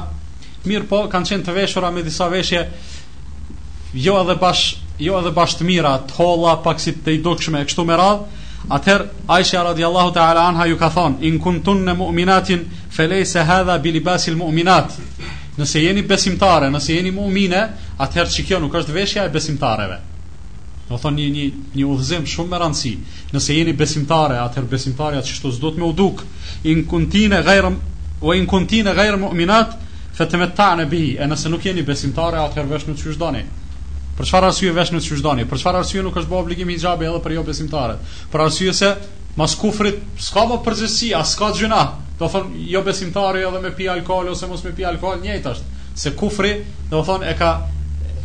[0.68, 2.64] mirë po kanë qenë të veshura me disa veshje
[3.94, 7.60] jo edhe bash jo edhe bash të mira, të holla, pak si të i dukshme,
[7.68, 12.64] kështu me radhë, atëherë Aisha radiallahu ta'ala anha ju ka thonë, in kuntun në mu'minatin,
[12.96, 14.96] felej se hadha bilibasil mu'minat,
[15.58, 17.60] nëse jeni besimtare, nëse jeni mu'mine,
[18.02, 20.00] atëherë që kjo nuk është veshja e besimtareve.
[20.90, 21.44] Do thonë një, një,
[21.78, 22.92] një udhëzim shumë me rëndësi,
[23.36, 26.24] nëse jeni besimtare, atëherë besimtare atë qështu të me uduk,
[26.64, 27.72] in kuntine gajrë,
[28.20, 29.78] o in kuntine gajrë mu'minat,
[30.18, 33.36] fe të me bihi, e nëse nuk jeni besimtare, atëherë vesh në qështë
[34.18, 35.44] Për çfarë arsye vesh në çështjani?
[35.46, 38.14] Për çfarë arsye nuk është bë obligim hijabi edhe për jo besimtarët?
[38.32, 38.88] Për arsye se
[39.38, 41.82] mas kufrit s'ka më përgjësi, as s'ka gjuna.
[42.18, 45.76] Do thon jo besimtari edhe me pi alkool ose mos me pi alkool, njëjtë është.
[46.02, 46.50] Se kufri,
[46.90, 47.52] do thon e ka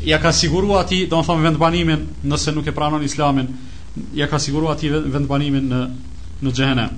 [0.08, 3.52] ja ka siguruar atij, do thon vendbanimin nëse nuk e pranon Islamin,
[4.18, 5.84] ja ka siguruar atij vendbanimin në
[6.44, 6.98] në xhehenem.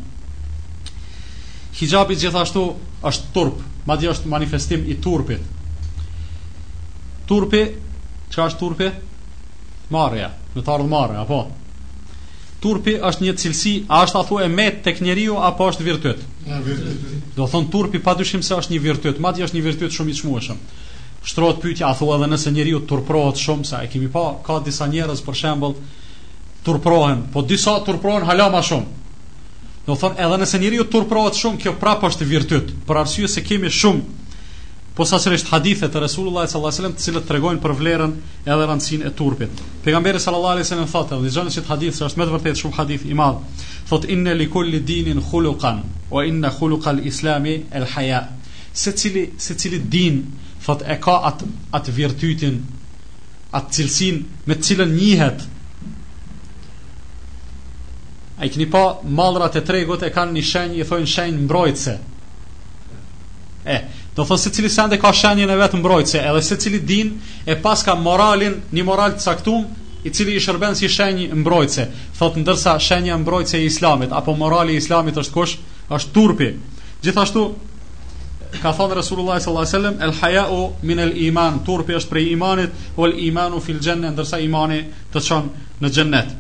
[1.82, 2.64] Hijabi gjithashtu
[3.12, 3.60] është turp,
[3.92, 5.44] madje është manifestim i turpit.
[7.28, 7.66] Turpi
[8.34, 8.88] Çka është turpi?
[9.94, 11.38] Marja, në të ardhë marja, apo?
[12.64, 16.24] Turpi është një cilësi, a është a e me tek njeriu apo është virtyt?
[16.48, 17.22] Ja, virtyt.
[17.36, 20.58] Do thon turpi padyshim se është një virtyt, madje është një virtyt shumë i çmueshëm.
[21.26, 24.88] Shtrohet pyetja, a thua edhe nëse njeriu turprohet shumë sa e kemi pa, ka disa
[24.90, 25.78] njerëz për shembull
[26.66, 29.02] turprohen, po disa turprohen hala më shumë.
[29.86, 33.74] Do thon edhe nëse njeriu turprohet shumë, kjo prapë është virtyt, për arsye se kemi
[33.82, 34.25] shumë
[34.96, 38.14] po sasërisht hadithet të Resulullah sallallahu alajhi wasallam, të tregojnë për vlerën
[38.48, 39.64] edhe rancinë e turpit.
[39.84, 42.78] Pejgamberi sallallahu alajhi wasallam thotë, "Dhe që të hadith se është më të vërtetë shumë
[42.80, 43.40] hadith i madh."
[43.90, 47.66] thotë, inna li kulli dinin khuluqan, wa inna khuluqa al-islami
[48.74, 50.34] Secili secili din
[50.66, 52.58] thotë, e ka atë at virtytin
[53.54, 55.42] atë cilësin me të cilën njihet
[58.40, 61.94] A i këni pa mallrat e tregut e kanë një shenjë, i thojnë shenjë mbrojtëse.
[63.66, 63.78] E,
[64.16, 67.10] Do thotë se cili sende ka shenjën e vetë mbrojtëse, edhe se cili din
[67.52, 69.66] e pas ka moralin, një moral të saktum,
[70.06, 71.86] i cili i shërben si shenjë mbrojtëse.
[72.22, 75.58] Thotë ndërsa shenjë mbrojtëse i islamit, apo morali i islamit është kush,
[75.98, 76.48] është turpi.
[77.04, 77.44] Gjithashtu,
[78.62, 79.76] ka thonë Resulullah s.a.s.
[80.08, 83.84] El haja u min el iman, turpi është prej imanit, o el iman u fil
[83.84, 84.80] gjenne, ndërsa imani
[85.12, 86.32] të qonë në gjennet.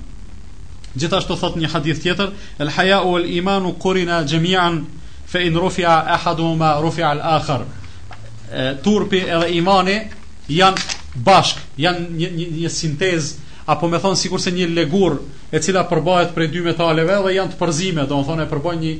[0.96, 2.32] Gjithashtu thotë një hadith tjetër,
[2.64, 4.86] el haja u el iman u kurina gjemian,
[5.36, 7.62] fe in rufja ahadu ma rufja al akhar
[8.84, 9.98] turpi edhe imani
[10.48, 10.94] janë
[11.28, 13.34] bashk janë një, një, një sintez
[13.68, 15.18] apo me thonë sikur se një legur
[15.52, 16.04] e cila për
[16.36, 18.94] prej dy metaleve dhe janë të përzime do në thonë e përbajt një,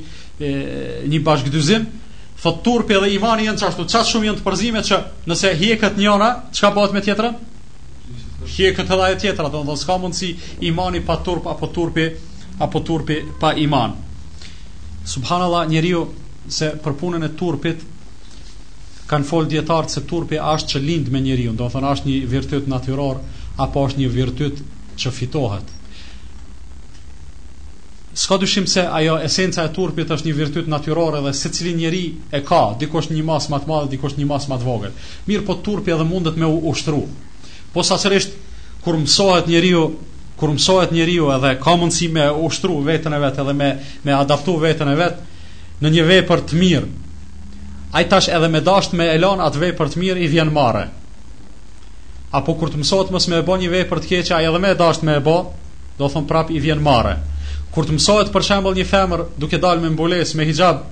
[1.14, 1.88] një bashk dyzim
[2.42, 6.30] thot turpi edhe imani janë qashtu qatë shumë janë të përzime që nëse hjekët njona
[6.60, 7.44] ka bëhet me tjetërën
[8.46, 10.28] Hje këtë edhe e tjetra, do në dhënë s'ka si
[10.68, 12.04] imani pa turp, apo turpi,
[12.62, 13.92] apo turpi pa iman.
[15.02, 16.04] Subhanallah, njeriu
[16.52, 17.80] se për punën e turpit
[19.10, 22.68] kanë fol dietarë se turpi është që lind me njeriu, do thonë është një virtyt
[22.70, 23.20] natyror
[23.62, 24.62] apo është një virtyt
[24.98, 25.72] që fitohet.
[28.16, 32.04] Ska dyshim se ajo esenca e turpit është një virtyt natyror edhe se cili njeri
[32.32, 34.94] e ka, dikosht një mas matë madhe, dikosht një mas matë vogël.
[35.28, 37.02] Mirë po turpi edhe mundet me u ushtru.
[37.74, 38.32] Po sasërisht,
[38.84, 39.88] kur mësohet njeriu
[40.40, 43.70] kur mësohet njeriu edhe ka mundësi me ushtru vetën e vetë edhe me,
[44.04, 45.22] me adaptu vetën e vetë,
[45.82, 46.88] në një vepër të mirë.
[47.96, 50.86] Ai tash edhe me dasht me elan atë vepër të mirë i vjen marrë.
[52.36, 54.74] Apo kur të mësohet mos më e bën një vepër të keqe, ai edhe me
[54.76, 55.36] dasht me e bë,
[55.98, 57.14] do thon prap i vjen marrë.
[57.72, 60.82] Kur të mësohet për shembull një femër duke dalë me mbules me hijab,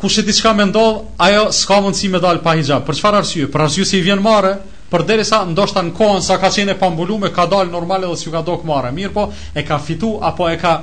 [0.00, 2.82] kush e di çka më ndodh, ajo s'ka mundësi me dalë pa hijab.
[2.86, 3.46] Për çfarë arsye?
[3.50, 4.54] Për arsye se i vjen marrë,
[4.90, 8.30] për derisa ndoshta në kohën sa ka qenë pa mbulume ka dalë normal edhe s'u
[8.34, 8.90] ka dok marrë.
[8.92, 10.74] Mirë po, e ka fitu apo e ka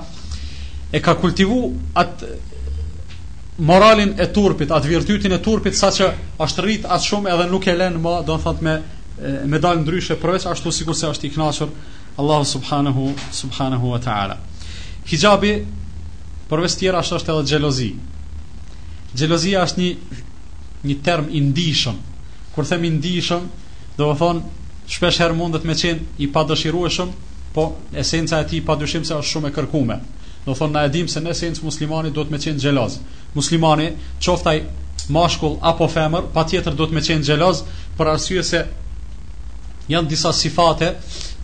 [0.91, 2.31] e ka kultivu atë
[3.59, 6.07] moralin e turpit, atë virtytin e turpit sa që
[6.43, 9.77] është rritë atë shumë edhe nuk e lenë më, do në thot me me medal
[9.83, 11.69] ndryshe dryshe, përveç ashtu sikur se është i knashur
[12.17, 14.37] Allahu subhanahu subhanahu wa ta'ala
[15.11, 15.51] Hijabi,
[16.49, 17.89] përveç tjera ashtu është edhe gjelozi
[19.13, 20.21] Gjelozi është një
[20.87, 21.43] një term i
[22.55, 23.43] kur them indishëm
[23.97, 24.41] do të thon
[24.91, 27.11] shpesh herë mundet me qenë i padëshirueshëm
[27.53, 27.67] po
[28.03, 30.01] esenca e tij padyshim se është shumë e kërkuar
[30.45, 32.95] Do thonë na e dim se në esencë muslimani do të më qenë xheloz.
[33.37, 33.89] Muslimani,
[34.25, 34.53] qoftë
[35.17, 37.59] mashkull apo femër, patjetër do të më qenë xheloz
[37.97, 38.63] për arsye se
[39.91, 40.93] janë disa sifate,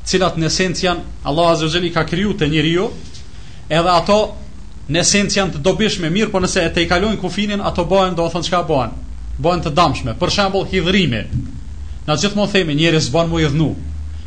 [0.08, 2.90] cilat në esencë janë Allah azza wa i ka kriju te njeriu,
[3.70, 4.18] edhe ato
[4.90, 8.26] në esencë janë të dobishme mirë, por nëse e te i kufinin, ato bëhen, do
[8.30, 8.92] thonë çka bëhen?
[9.38, 10.16] Bëhen të dëmshme.
[10.18, 11.22] Për shembull, hidhrimi.
[12.08, 13.74] Na gjithmonë themi njerëz bën më i dhnu.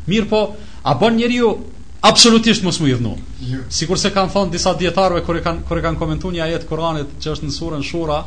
[0.06, 0.44] Mirë po,
[0.85, 1.56] a bën njeriu
[2.01, 3.15] absolutisht mos më jidhnu.
[3.15, 3.53] Yeah.
[3.53, 3.63] Jo.
[3.73, 7.33] Sikur se kanë thonë disa djetarve kërë kanë, kërë kanë komentu një ajet Kur'anit që
[7.35, 8.21] është në surën shura,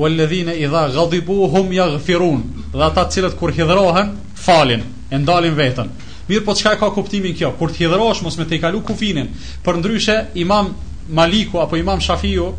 [0.00, 2.42] u e ledhine i dha gadibu hum gëfirun,
[2.74, 5.90] dhe ata cilët kur hidhrohen, falin, e ndalin vetën.
[6.30, 7.52] Mirë po çka ka kuptimin kjo?
[7.58, 9.30] Kur të hidhrosh mos me të kalu kufinin.
[9.66, 10.72] Përndryshe Imam
[11.10, 12.52] Maliku apo Imam Shafiu,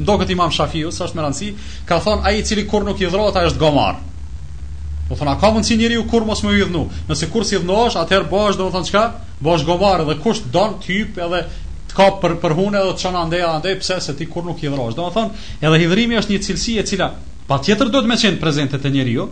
[0.00, 1.50] ndoqët Imam Shafiu, sa është më rëndësi,
[1.88, 3.98] ka thonë ai i cili kur nuk hidhrohet ai është gomar.
[5.10, 6.86] Do thonë ka mundsi njeriu kur mos më hidhnu.
[7.08, 9.04] Nëse kur si hidhnohesh, atëherë bosh domethënë çka?
[9.38, 11.42] bosh govar dhe kush don typ edhe
[11.88, 14.68] të ka për për hunë edhe çon Edhe andej pse se ti kur nuk i
[14.72, 14.96] dhrosh.
[14.96, 15.30] Domethën,
[15.64, 17.10] edhe hidhrimi është një cilësi e cila
[17.48, 19.28] patjetër do të më qenë prezente te njeriu,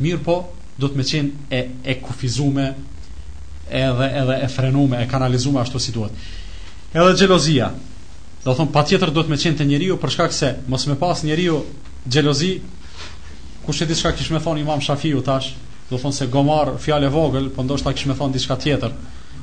[0.00, 0.36] mirë po
[0.80, 2.66] do të më qenë e e kufizume
[3.68, 6.12] edhe edhe e frenume, e kanalizume ashtu si duhet.
[6.92, 7.68] Edhe xhelozia.
[8.44, 11.24] Do thon patjetër do të më qenë te njeriu për shkak se mos më pas
[11.24, 11.60] njeriu
[12.08, 12.52] xhelozi
[13.66, 15.52] kush e di kish më thon Imam Shafiu tash,
[15.90, 18.92] do thon se gomar fjalë vogël, po ndoshta kish më thon diçka tjetër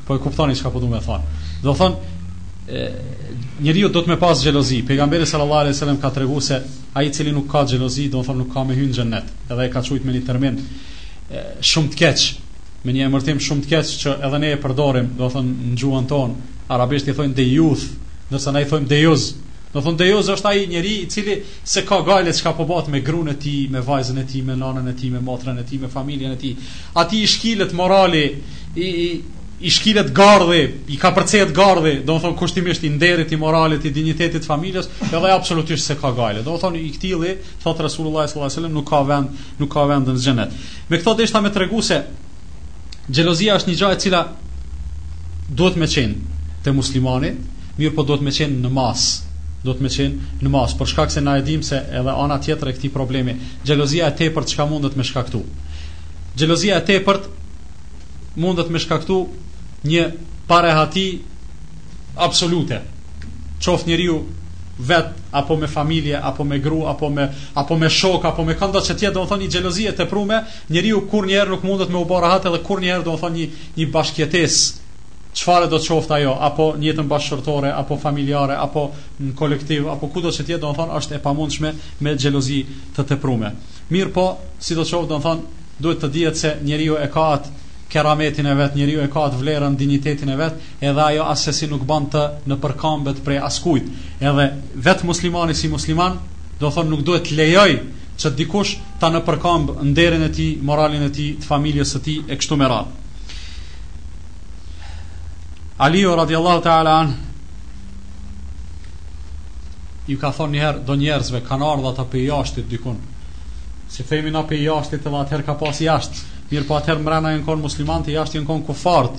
[0.08, 1.24] po e kuptoni çka po duam të them.
[1.63, 2.15] Do thonë
[3.63, 4.82] njeriu do të më pas xhelozi.
[4.88, 6.62] Pejgamberi sallallahu alejhi dhe sellem ka treguar se
[6.96, 9.26] ai i cili nuk ka xhelozi, do thonë nuk ka më hyrje në xhennet.
[9.52, 12.28] Edhe e ka thujt me një termin e, shumë të keq,
[12.86, 16.08] me një emërtim shumë të keq që edhe ne e përdorim, do thonë në gjuhën
[16.13, 16.36] tonë,
[16.78, 17.86] arabisht i thonë de youth,
[18.32, 19.28] ndërsa ne i thonë dejuz.
[19.74, 23.02] Do thonë dejuz është ai njeriu i cili se ka gale çka po bëhet me
[23.04, 25.78] gruën e tij, me vajzën e tij, me nanën e tij, me motrën e tij,
[25.82, 26.56] me familjen e tij.
[26.96, 28.24] Ati i shkilet morali
[28.78, 29.08] i, i
[29.60, 33.86] i shkilet gardhi, i ka përcet gardhi, do të thonë kushtimisht i nderit, i moralit,
[33.86, 36.43] i dinjitetit familjes, edhe absolutisht se ka gale.
[36.46, 37.32] Do të thonë i ktilli,
[37.63, 40.54] thot Resulullah sallallahu alajhi wasallam, nuk ka vend, nuk ka vend në xhenet.
[40.89, 42.04] Me këto deshta me se
[43.08, 44.22] xhelozia është një gjë e cila
[45.50, 46.13] duhet me qenë
[46.63, 47.32] te muslimani,
[47.80, 49.08] mirë po duhet me qenë në mas
[49.63, 52.38] do të më qenë në mas, për shkak se na e dim se edhe ana
[52.39, 53.34] tjetër e këtij problemi,
[53.65, 55.41] xhelozia e tepërt çka mundet me shkaktu.
[56.38, 57.26] Xhelozia e tepërt
[58.38, 59.17] mundet me shkaktu
[59.86, 60.08] një
[60.48, 61.20] parehati
[62.16, 62.82] absolute.
[63.62, 64.22] Qoft njeriu
[64.78, 68.78] vet apo me familje apo me gru apo me apo me shok apo me kënda
[68.86, 71.90] që tjetë do të thonë një xhelozie e teprume, njeriu kur një herë nuk mundet
[71.90, 74.84] me u bërë rahat edhe kur një herë do të thonë një një bashkjetesë,
[75.38, 78.88] Çfarë do të qoftë ajo, apo në jetën bashkëshortore, apo familjare, apo
[79.22, 82.63] në kolektiv, apo kudo që tjetë, do të thonë është e pamundshme me xhelozi
[82.98, 83.52] të teprume.
[83.94, 84.24] Mirë po,
[84.58, 87.54] si do të qoftë, do të thonë duhet të dihet se njeriu e ka atë
[87.89, 91.54] kerametin e vet, njeriu e ka atë vlerën dinjitetin e vet, edhe ajo as se
[91.56, 93.88] si nuk bën të në përkambet prej askujt.
[94.19, 96.17] Edhe vet muslimani si musliman,
[96.60, 97.69] do thonë nuk duhet lejoj
[98.17, 102.19] që dikush ta në përkamb nderin e tij, moralin e tij, të familjes së tij
[102.28, 103.04] e kështu me radhë.
[105.86, 107.13] Ali radiallahu ta'ala an
[110.08, 112.97] ju ka thonë njëherë do njerëzve kanë ardhur ata pe jashtë dikun.
[113.91, 116.23] Si themi na pe jashtë, edhe atëherë ka pas jashtë.
[116.50, 119.18] Mirë po atëherë mrena e nkonë musliman të jashtë e kon kufart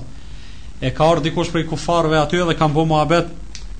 [0.81, 3.29] E ka orë dikush prej kufarve aty edhe kam bu muhabet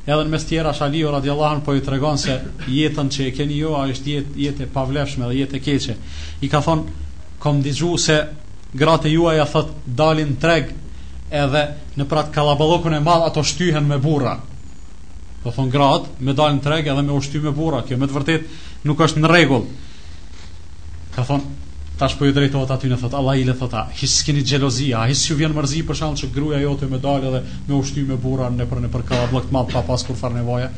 [0.06, 2.36] Edhe në mes tjera shalio radiallahan po i të se
[2.68, 5.96] jetën që e keni jo A është jetë jetë e pavlefshme dhe jetë e keqe
[6.46, 7.00] I ka thonë
[7.42, 8.20] kom digju se
[8.76, 10.70] gratë juaj ja thot dalin treg
[11.32, 11.64] edhe
[11.98, 14.34] në prat kallaballokun e madh ato shtyhen me burra.
[15.44, 18.58] Po thon gratë me dalin treg edhe me ushty me burra, kjo me të vërtet
[18.90, 19.64] nuk është në rregull.
[21.16, 21.46] Ka thon
[22.00, 24.86] Tash po i drejtohet aty në thot Allah i le thot ta hiç keni xhelozi,
[24.96, 28.16] a hiç ju vjen mërzi për shkak të gruaja jote më dalë edhe me ushtymë
[28.24, 30.70] burra në për në përkava vllok të madh pa kur far nevoja.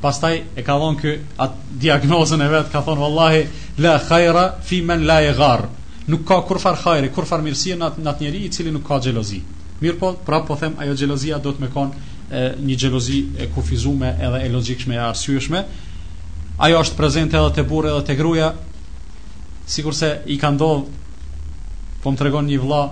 [0.00, 1.12] Pastaj e ka dhënë ky
[1.44, 3.42] atë diagnozën e vet, ka thonë wallahi
[3.84, 5.66] la khaira fi man la yghar.
[6.08, 8.88] Nuk ka kur far hajri, kur far mirësi në atë nat njerëj i cili nuk
[8.88, 9.42] ka xhelozi.
[9.84, 13.50] Mirë po, prap po them ajo xhelozia do të më kon e, një xhelozi e
[13.54, 15.64] kufizuar edhe e logjikshme e arsyeshme.
[16.64, 18.50] Ajo është prezente edhe te burri edhe te gruaja,
[19.66, 20.88] sikur se i ka ndodh
[22.02, 22.82] po më tregon një vëlla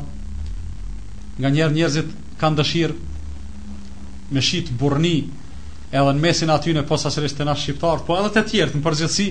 [1.41, 3.09] nga njerë njerëzit kanë dëshirë
[4.31, 5.17] me shit burni
[5.91, 8.85] edhe në mesin aty në posa sërish të nashë shqiptarë po edhe të tjertë në
[8.87, 9.29] përgjithsi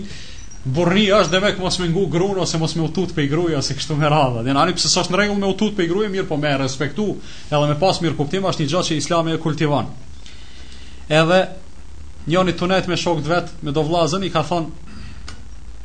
[0.70, 3.62] burni është dhe me këmos me ngu grunë ose mos me utut pe i gruja
[3.64, 5.88] ose kështu me radha dhe në anë pësës është në regull me utut pe i
[5.88, 7.08] gruja mirë po me respektu
[7.48, 9.94] edhe me pas mirë kuptim është një gjatë që islami e kultivan
[11.22, 11.40] edhe
[12.28, 14.92] njëni tunet me shok të vetë me do vlazën i ka thonë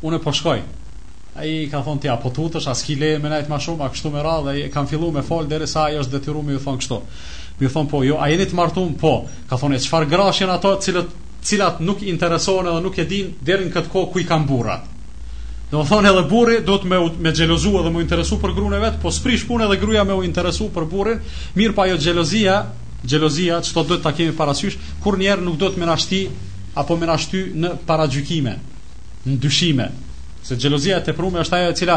[0.05, 0.59] unë po shkoj
[1.37, 4.23] ai ka thon ti apo tutesh as kile me nat më shumë a kështu me
[4.23, 6.99] radhë ai e kanë filluar me fol derisa ai është detyruar më i thon kështu
[7.59, 9.11] më thon po jo a jeni të martuam po
[9.51, 11.11] ka thonë çfarë grash janë ato të cilët
[11.51, 14.91] cilat nuk interesohen edhe nuk e din deri në këtë kohë ku i kanë burrat
[15.71, 18.77] Do të thonë edhe burri do të më me xhelozu edhe më interesu për gruan
[18.77, 21.19] e vet, po sprish punë edhe gruaja më u interesu për burrin,
[21.57, 22.59] mirë pa po ajo xhelozia,
[23.03, 25.97] xhelozia çto duhet ta kemi parasysh, kurrë një nuk do të më na
[26.83, 27.17] apo më na
[27.65, 28.55] në paragjykime,
[29.27, 29.89] në dyshime,
[30.45, 31.95] Se xhelozia e teprume është ajo e cila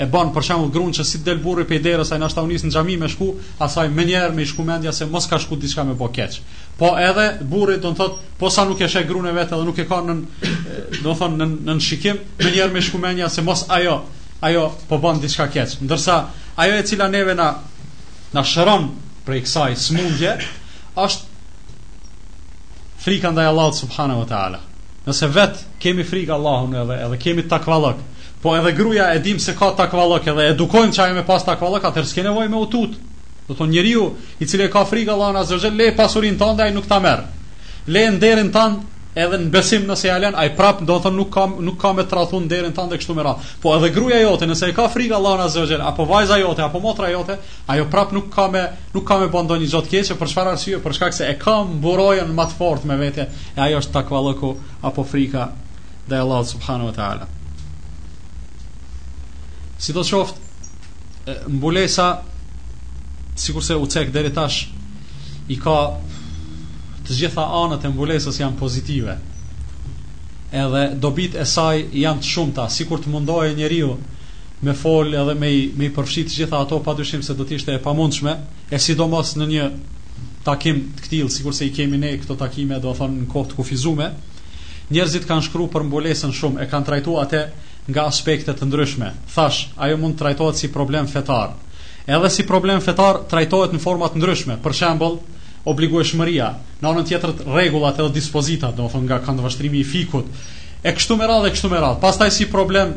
[0.00, 2.62] e bën për shembull gruan që si del burri pe derës ai na shtau nis
[2.64, 3.26] në xhami me shku,
[3.66, 6.32] asaj më një herë me shku mendja se mos ka shku diçka me po keq.
[6.80, 9.64] Po edhe burri do të thotë, po sa nuk e sheh gruan e vet edhe
[9.68, 10.14] nuk e ka në
[11.04, 13.96] do thon në në shikim, më një herë me shku mendja se mos ajo
[14.48, 15.70] ajo po bën diçka keq.
[15.84, 16.16] Ndërsa
[16.64, 17.48] ajo e cila neve na
[18.38, 18.84] na shëron
[19.28, 20.32] për kësaj smundje
[21.04, 21.22] është
[23.04, 24.60] frika ndaj Allahut subhanahu wa taala.
[25.08, 28.00] Nëse vet kemi frikë Allahun edhe edhe kemi takvallok.
[28.42, 32.10] Po edhe gruaja e dim se ka takvallok edhe edukojmë çaj me pas takvallok, atëherë
[32.10, 32.96] s'ke nevojë me utut.
[33.48, 34.10] Do thon njeriu
[34.40, 37.24] i cili ka frikë Allahun azza le pasurinë tënde ai nuk ta merr.
[37.96, 38.84] Le nderin tënd
[39.16, 41.90] edhe në besim nëse ja lën, ai prap do të thonë nuk ka nuk ka
[41.96, 43.42] me tradhun derën tande kështu me radh.
[43.62, 46.78] Po edhe gruaja jote, nëse e ka frikë Allahu azza xhel, apo vajza jote, apo
[46.84, 48.62] motra jote, ajo prap nuk ka me
[48.94, 51.34] nuk ka me bën ndonjë gjë të keqe për çfarë arsye, për shkak se e
[51.42, 54.52] ka mburojën më të fortë me vete, e ajo është takvalloku
[54.86, 55.48] apo frika
[56.10, 57.26] dhe Allah subhanahu wa taala.
[59.80, 60.38] Si do të shoft
[61.50, 62.06] mbulesa
[63.40, 64.68] sikurse u cek deri tash
[65.50, 65.76] i ka
[67.10, 69.16] të gjitha anët e mbulesës janë pozitive.
[70.62, 73.96] Edhe dobit e saj janë të shumta, sikur të mundohej njeriu
[74.66, 77.74] me fol edhe me me i përfshit të gjitha ato padyshim se do të ishte
[77.74, 78.34] e pamundshme,
[78.70, 79.66] e sidomos në një
[80.46, 83.50] takim të si sikur se i kemi ne këto takime, do të thonë në kohë
[83.52, 84.12] të kufizuar.
[84.90, 87.42] Njerëzit kanë shkruar për mbulesën shumë, e kanë trajtuar atë
[87.90, 89.10] nga aspekte të ndryshme.
[89.34, 91.52] Thash, ajo mund të trajtohet si problem fetar.
[92.06, 94.58] Edhe si problem fetar trajtohet në forma të ndryshme.
[94.64, 95.18] Për shembull,
[95.68, 100.44] obligueshmëria, në anën tjetër rregullat edhe dispozitat, domethënë nga këndvështrimi i fikut.
[100.80, 102.00] E kështu me radhë, e kështu me radhë.
[102.02, 102.94] Pastaj si problem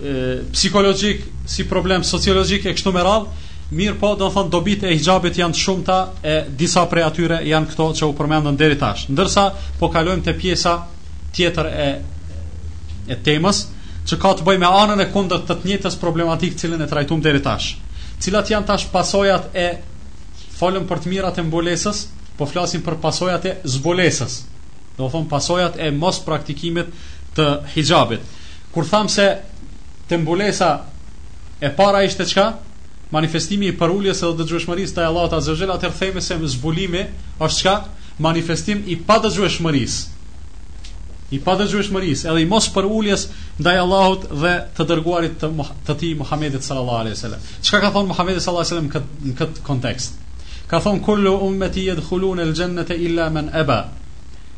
[0.00, 0.14] e,
[0.54, 4.94] psikologjik, si problem sociologjik e kështu me radhë, mirë po, do të thonë dobit e
[4.94, 9.06] hijabit janë të shumta e disa prej atyre janë këto që u përmendën deri tash.
[9.12, 9.46] Ndërsa
[9.80, 10.78] po kalojmë te pjesa
[11.36, 11.88] tjetër e
[13.04, 13.66] e temës
[14.08, 17.20] që ka të bëj me anën e kundër të të njëjtës problematikë cilën e trajtuam
[17.24, 17.74] deri tash.
[18.24, 19.66] Cilat janë tash pasojat e
[20.58, 22.00] Folëm për të mirat e mbolesës
[22.38, 24.36] Po flasim për pasojat e zbolesës
[24.98, 26.92] Do thonë pasojat e mos praktikimit
[27.38, 28.30] të hijabit
[28.74, 29.26] Kur thamë se
[30.10, 30.68] të mbolesa
[31.62, 32.46] e para ishte qka
[33.14, 36.48] Manifestimi i përuljes edhe dhe gjueshmëris Ta Allahut Allah të azërgjel atër theme se më
[36.56, 37.02] zbulimi
[37.46, 37.74] është qka
[38.26, 39.16] manifestim i pa
[41.34, 43.24] i pa të edhe i mos përuljes
[43.62, 45.50] ndaj Allahut dhe të dërguarit të,
[45.88, 47.46] të ti Muhammedit sallallahu alaihi wasallam.
[47.60, 50.20] Qka ka thonë Muhammedit sallallahu alaihi wasallam në këtë kontekst?
[50.66, 52.54] Ka thon kullu ummeti yadkhulun el
[52.90, 53.88] e illa men eba.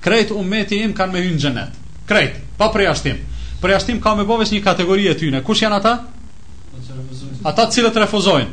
[0.01, 1.71] Krejt ummeti im kan me hyn xhenet.
[2.07, 3.17] Krejt, pa përjashtim.
[3.63, 5.43] Përjashtim ka me bovesh një kategori e tyre.
[5.43, 5.95] Kush janë ata?
[7.45, 8.51] Ata të cilët refuzojnë.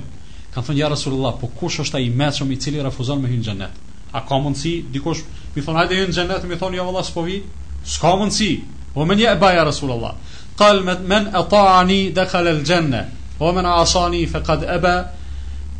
[0.53, 3.73] Ka thon ja Rasulullah, po kush është i meqëm i cili refuzon me hyn xhenet?
[4.13, 5.23] A ka mundsi dikush
[5.55, 7.41] mi thon hajde hynë xhenet, mi thonë, ja jo, valla s'po vi?
[7.85, 8.61] S'ka mundsi.
[8.93, 10.13] O po men ja eba ja Rasulullah.
[10.57, 13.05] Qal men ata'ani dakhala el jannah.
[13.39, 14.97] O men asani faqad eba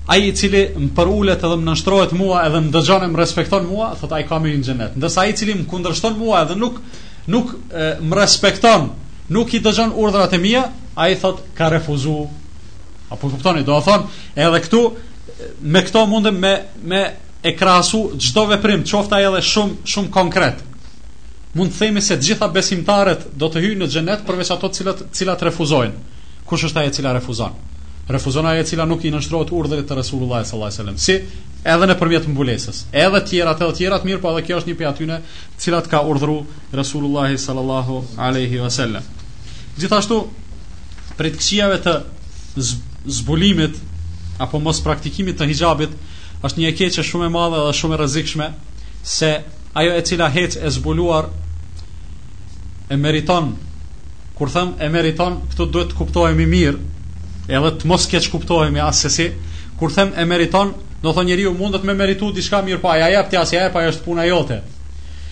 [0.06, 3.68] ai i cili më përulet edhe më nënshtrohet mua edhe më dëgjon e më respekton
[3.70, 4.98] mua, thot ai ka mirë në xhenet.
[5.00, 6.82] Ndërsa ai i cili më kundërshton mua edhe nuk
[7.32, 8.90] nuk e, më respekton,
[9.32, 10.66] nuk i dëgjon urdhrat e mia,
[11.00, 12.28] ai thot ka refuzuar.
[13.14, 14.82] Apo kuptoni, do të thon, edhe këtu
[15.72, 17.04] me këto mundem me me
[17.44, 20.60] e krahasu çdo veprim, qoftë ai edhe shumë shumë konkret.
[21.56, 24.80] Mund të themi se të gjitha besimtarët do të hyjnë në xhenet përveç ato të
[24.82, 26.10] cilat cilat refuzojnë.
[26.50, 27.54] Kush është ai e cila refuzon?
[28.08, 31.00] refuzon ajo e cila nuk i nënshtrohet urdhrit të Resulullah sallallahu alajhi wasallam.
[31.00, 34.76] Si edhe në mbulesës, edhe tjera të tjera të mirë, por edhe kjo është një
[34.78, 35.22] prej atyne
[35.58, 39.04] cilat ka urdhru Resulullah sallallahu alaihi wasallam.
[39.80, 40.18] Gjithashtu
[41.18, 42.02] për të të
[43.12, 43.78] zbulimit
[44.40, 45.90] apo mos praktikimit të hijabit
[46.46, 48.48] është një keqe shumë e madhe dhe shumë e rrezikshme
[49.04, 49.32] se
[49.74, 51.26] ajo e cila hec e zbuluar
[52.90, 53.50] e meriton
[54.38, 56.78] kur them e meriton këtu duhet të kuptohemi mirë
[57.52, 59.26] edhe të mos keq kuptohemi as se si
[59.80, 60.72] kur them e meriton
[61.04, 63.52] do thonë njeriu mund të më meritu diçka mirë pa po ja jep ti as
[63.54, 64.62] ja pa është puna jote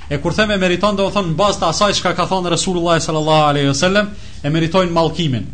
[0.09, 3.47] e kur them e meriton do thonë mbas të asaj çka ka thënë Resulullah sallallahu
[3.51, 4.09] alaihi wasallam
[4.43, 5.45] e meritojnë mallkimin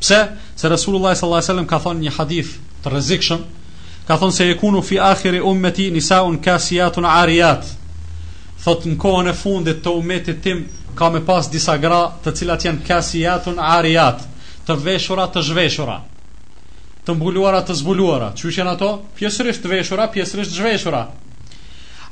[0.00, 0.20] pse
[0.54, 2.52] se Resulullah sallallahu alaihi wasallam ka thënë një hadith
[2.84, 3.42] të rrezikshëm
[4.06, 7.66] ka thonë se yakunu fi akhiri ummati nisaun kasiyatun ariyat
[8.64, 10.62] thot në kohën e fundit të ummetit tim
[10.94, 14.22] ka më pas disa gra të cilat janë kasiyatun ariyat
[14.66, 15.96] të veshura të zhveshura
[17.06, 18.86] të mbuluara të zbuluara që janë ato
[19.18, 21.02] pjesërisht të veshura pjesërisht zhveshura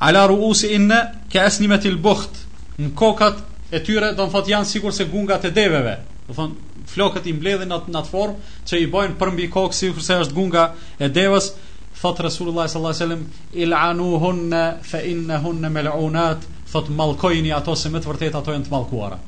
[0.06, 1.00] ala ruusi inne
[1.32, 2.44] ke esnimet il bukht
[2.78, 3.42] në kokat
[3.74, 5.96] e tyre do në fat janë sikur se gungat e deveve
[6.28, 6.54] do thon
[6.94, 10.68] flokët i mbledhin në në formë që i bojnë përmbi kokë sikur se është gunga
[11.02, 11.50] e devës
[11.98, 13.26] thot Resulullah sallallahu alajhi wasallam
[13.66, 14.58] il anuhun
[14.90, 19.20] fa innahun mal'unat thot mallkojini ato se me të vërtetë ato janë të mallkuara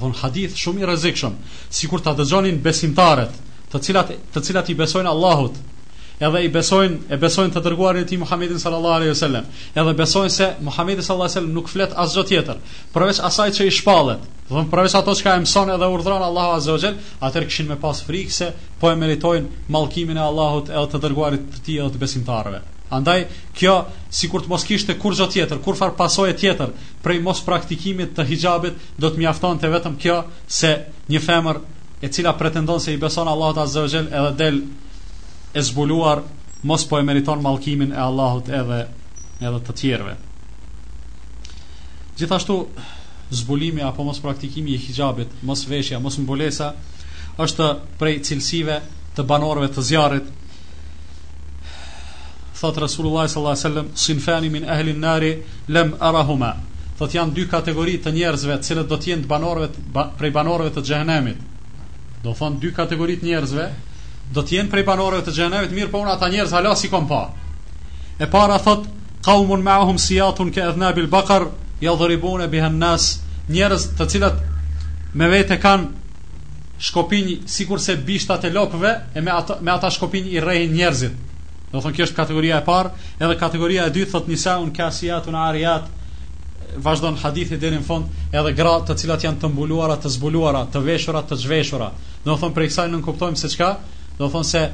[0.00, 1.34] von hadith shumë i rrezikshëm,
[1.76, 3.36] sikur ta dëgjonin besimtarët,
[3.72, 5.58] të cilat të cilat i besojnë Allahut,
[6.20, 9.46] edhe i besojnë e besojnë të dërguarin e tij Muhammedin sallallahu alaihi wasallam,
[9.80, 12.58] edhe besojnë se Muhammedi sallallahu alaihi wasallam nuk flet asgjë tjetër,
[12.96, 14.26] përveç asaj që i shpallet.
[14.50, 16.96] Von përveç ato që ka mëson edhe urdhëron Allahu azza wajel,
[17.28, 21.64] atëherë kishin me pas frikse, po e meritojnë mallkimin e Allahut edhe të dërguarit të
[21.68, 22.64] tij edhe të besimtarëve.
[22.90, 23.24] Andaj
[23.54, 23.74] kjo
[24.10, 26.72] sikur të mos kishte kur gjë tjetër, kur far pasojë tjetër
[27.04, 30.16] prej mos praktikimit të hijabit, do të mjaftonte vetëm kjo
[30.60, 30.72] se
[31.14, 31.60] një femër
[32.02, 34.58] e cila pretendon se i beson Allahut Azza wa Jell edhe del
[35.54, 36.24] e zbuluar
[36.70, 38.80] mos po e meriton mallkimin e Allahut edhe
[39.40, 40.16] edhe të tjerëve.
[42.20, 42.56] Gjithashtu
[43.42, 46.72] zbulimi apo mos praktikimi i hijabit, mos veshja, mos mbulesa
[47.44, 47.70] është
[48.02, 48.80] prej cilësive
[49.14, 50.34] të banorëve të zjarrit
[52.60, 55.22] thot Rasulullah sallallahu alaihi wasallam sinfani min ahli an-nar
[55.68, 56.54] lam arahuma
[56.98, 60.74] thot janë dy kategori të njerëzve të cilët do të jenë banorëve ba, prej banorëve
[60.76, 61.38] të xhehenemit
[62.24, 63.68] do thon dy kategori të njerëzve
[64.36, 67.08] do të jenë prej banorëve të xhehenemit mirë po unë ata njerëz hala si kom
[67.08, 67.22] pa
[68.20, 68.84] e para thot
[69.24, 71.48] qaumun ma'ahum siyatun ka adnab al-baqar
[71.80, 73.08] yadhribuna biha an-nas
[73.48, 74.44] njerëz të cilët
[75.14, 80.40] me vetë kanë shkopinj sikurse bishtat e lopëve e me ata me ata shkopinj i
[80.44, 81.29] rrehin njerëzit
[81.70, 82.90] Do thonë kjo është kategoria e parë,
[83.22, 85.88] edhe kategoria e dytë thot Nisa un kasiat ariat
[86.86, 90.82] vazhdon hadithi deri në fund, edhe gra të cilat janë të mbuluara, të zbuluara, të
[90.86, 91.88] veshura, të zhveshura.
[92.26, 93.70] Do thonë për kësaj nuk kuptojmë se çka,
[94.18, 94.64] do thonë se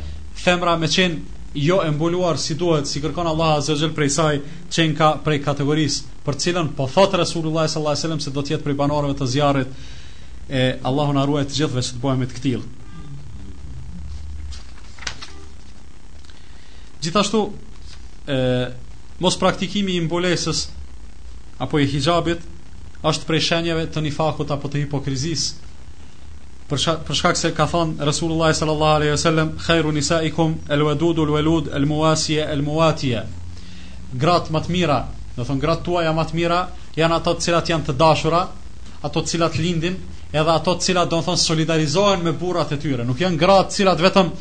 [0.44, 1.18] femra me qen
[1.62, 4.32] jo e mbuluar si duhet, si kërkon Allah azza xhel prej saj
[4.76, 8.56] qen ka prej kategorisë për cilën po thot Resulullah sallallahu alaihi wasallam se do të
[8.56, 9.84] jetë prej banorëve të zjarrit
[10.52, 12.75] e Allahu na ruaj të gjithëve që të bëhemi të këtillë.
[17.06, 17.40] Gjithashtu
[18.26, 18.36] e
[19.22, 20.64] mos praktikimi i mbolesës
[21.62, 22.42] apo i hijabit
[23.06, 25.44] është prej shenjave të nifakut apo të hipokrizis.
[26.66, 26.82] Për
[27.14, 33.22] shkak se ka thënë Resulullah sallallahu alejhi dhe "Khairu nisa'ikum al-wadudu wal-walud al-muwasia al-muatiya."
[34.24, 34.98] Grat më të mira,
[35.36, 36.60] do thonë grat tuaja më të mira
[36.98, 38.42] janë ato të cilat janë të dashura,
[39.06, 39.96] ato të cilat lindin,
[40.32, 43.04] edhe ato të cilat do thonë solidarizohen me burrat e tyre.
[43.06, 44.32] Nuk janë grat të cilat vetëm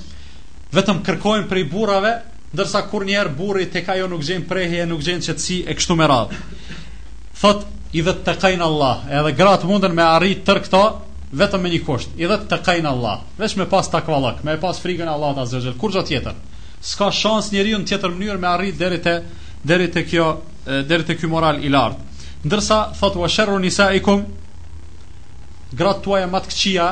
[0.80, 2.16] vetëm kërkojnë prej burrave
[2.54, 6.08] ndërsa kur njëherë burri tek ajo nuk gjen prehje, nuk gjen qetësi e kështu me
[6.10, 6.42] radhë.
[7.40, 7.66] Thot
[7.98, 10.84] i vet të kajnë Allah, edhe grat mundën me arrit tër këto
[11.42, 12.14] vetëm me një kusht.
[12.20, 15.78] I vet të kajnë Allah, veç me pas takvallak, me pas frikën Allah azza xel.
[15.80, 16.36] Kur çdo tjetër.
[16.86, 19.18] S'ka shans njeriu në tjetër mënyrë me arrit deri te
[19.66, 20.36] deri te kjo
[20.88, 22.14] deri te ky moral i lartë.
[22.46, 24.24] Ndërsa thot wa sharru nisaikum
[25.76, 26.92] grat tuaja matkëçia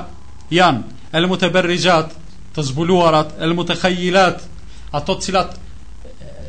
[0.54, 2.10] janë el mutabarrijat,
[2.56, 3.36] të zbuluarat,
[4.94, 5.56] ato të cilat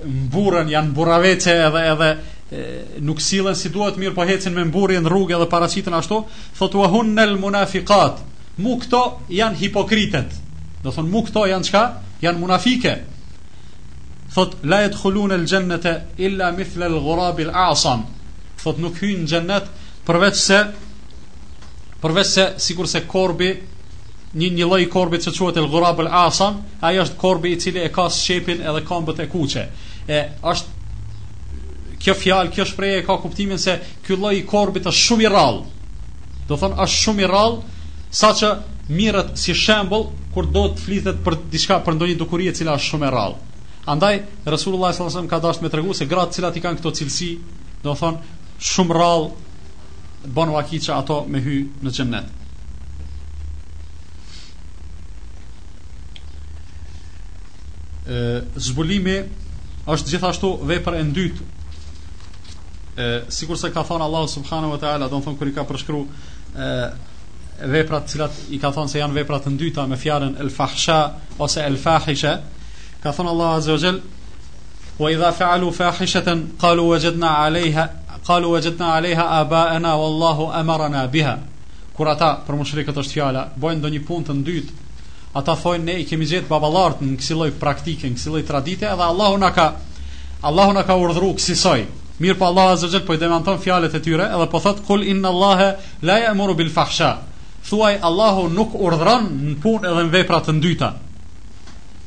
[0.04, 2.64] mburën janë mburavece edhe edhe e,
[3.06, 6.18] nuk sillen si duhet mirë po hecin me mburrje në rrugë edhe paraqiten ashtu
[6.58, 8.20] thotu hunnel munafiqat
[8.64, 9.00] mu këto
[9.40, 10.36] janë hipokritet
[10.84, 11.84] do thon mu këto janë çka
[12.26, 12.94] janë munafike
[14.34, 18.04] thot la yadkhulun el jannata illa mithla el ghurab el a'sam
[18.62, 19.72] thot nuk hyjn në xhennet
[20.06, 20.60] përveç se
[22.04, 22.52] përveç se
[22.94, 23.50] se korbi
[24.38, 27.82] një një lloj korbi që quhet el ghurab el asam, ai është korbi i cili
[27.84, 29.64] e ka shepin edhe këmbët e kuqe.
[30.10, 30.18] E
[30.52, 30.74] është
[32.02, 35.62] kjo fjalë, kjo shprehje ka kuptimin se ky lloj i korbit është shumë i rrallë.
[36.50, 37.80] Do thonë është shumë i rrallë,
[38.18, 38.50] saqë
[38.92, 42.90] mirët si shembull kur do të flitet për diçka për ndonjë dukuri e cila është
[42.90, 43.38] shumë e rrallë.
[43.94, 46.92] Andaj Resulullah sallallahu alajhi wasallam ka dashur me tregu se gratë cilat i kanë këto
[47.00, 47.30] cilësi,
[47.86, 48.36] do thonë
[48.74, 52.32] shumë rrallë bën vakiça ato me hy në xhennet.
[58.56, 59.16] zbulimi
[59.88, 61.42] është gjithashtu vepër e dytë.
[62.94, 65.64] ë sikur se ka thënë Allahu subhanahu wa taala, do të thonë kur i ka
[65.66, 66.04] përshkru
[66.56, 66.90] ë
[67.74, 71.12] veprat të cilat i ka thënë se janë vepra të dyta me fjalën el fahsha
[71.38, 72.36] ose el fahisha,
[73.02, 74.00] ka thënë Allahu azza wa jall
[74.98, 77.88] wa idha fa'alu fahishatan qalu wajadna 'alayha
[78.26, 81.38] qalu wajadna 'alayha aba'ana wallahu amarna biha.
[81.96, 84.83] Kur ata për mushrikët është fjala, bojnë një punë të dytë
[85.34, 89.40] ata thojnë ne i kemi gjetë babalart në kësi praktike, në kësi tradite, edhe Allahu
[89.42, 89.66] në ka,
[90.46, 91.80] Allahu ka urdhru kësisoj.
[92.22, 95.02] Mirë pa po, Allah azër po i demanton fjalet e tyre, edhe po thot, kul
[95.02, 95.72] inna Allahe
[96.02, 97.18] laja e bil fahsha.
[97.66, 100.92] Thuaj, Allahu nuk urdhran në punë edhe në veprat të ndyta.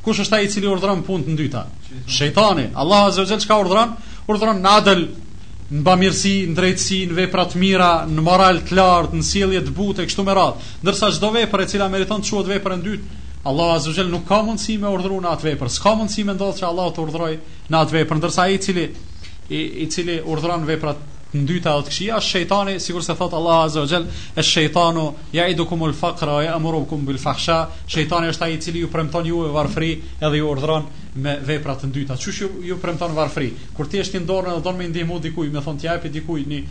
[0.05, 1.65] Kush është ai i cili urdhron punë të ndyta?
[2.07, 2.69] Shejtani.
[2.75, 3.95] Allahu azza wa jall çka urdhron?
[4.27, 5.07] Urdhron nadel
[5.69, 9.73] në bamirësi, në drejtësi, në vepra të mira, në moral të lartë, në sjellje të
[9.75, 10.69] butë kështu me radhë.
[10.85, 14.23] Ndërsa çdo vepër e cila meriton të quhet vepër e dytë, Allahu azza wajel nuk
[14.27, 15.69] ka mundësi me urdhëruar në atë vepër.
[15.75, 17.35] S'ka mundësi me ndodhur që Allahu të urdhëroj
[17.71, 18.87] në atë vepër, ndërsa ai i cili
[19.51, 23.81] i, i cili urdhëron veprat të ndyta të këshia, shejtani, sikur se thot Allah Azza
[23.83, 23.99] wa
[24.39, 25.03] e shejtanu
[25.35, 27.57] ja i dukum ul faqra, ja amurukum bil fakhsha,
[27.91, 29.89] shejtani është ai i cili ju premton ju varfëri
[30.23, 30.87] edhe ju urdhron
[31.17, 32.17] me vepra të ndyta.
[32.17, 35.51] Qysh ju, ju premton varfri, Kur ti je në dorën dhe don me ndihmu dikujt,
[35.53, 36.61] më thon ti japi dikujt një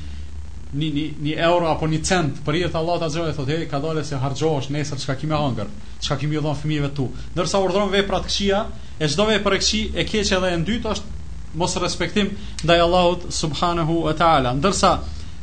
[0.76, 3.78] një një një euro apo një cent për jetë Allah ta xhoj thotë hey, ka
[3.80, 5.68] dalë se harxhohesh nesër çka kimë hëngër
[6.02, 8.64] çka kimë dhon fëmijëve tu ndërsa urdhron veprat këqija
[8.98, 12.32] e çdo vepër e këqij e keq edhe e dytë është mos respektim
[12.64, 14.92] ndaj Allahut subhanahu wa taala ndërsa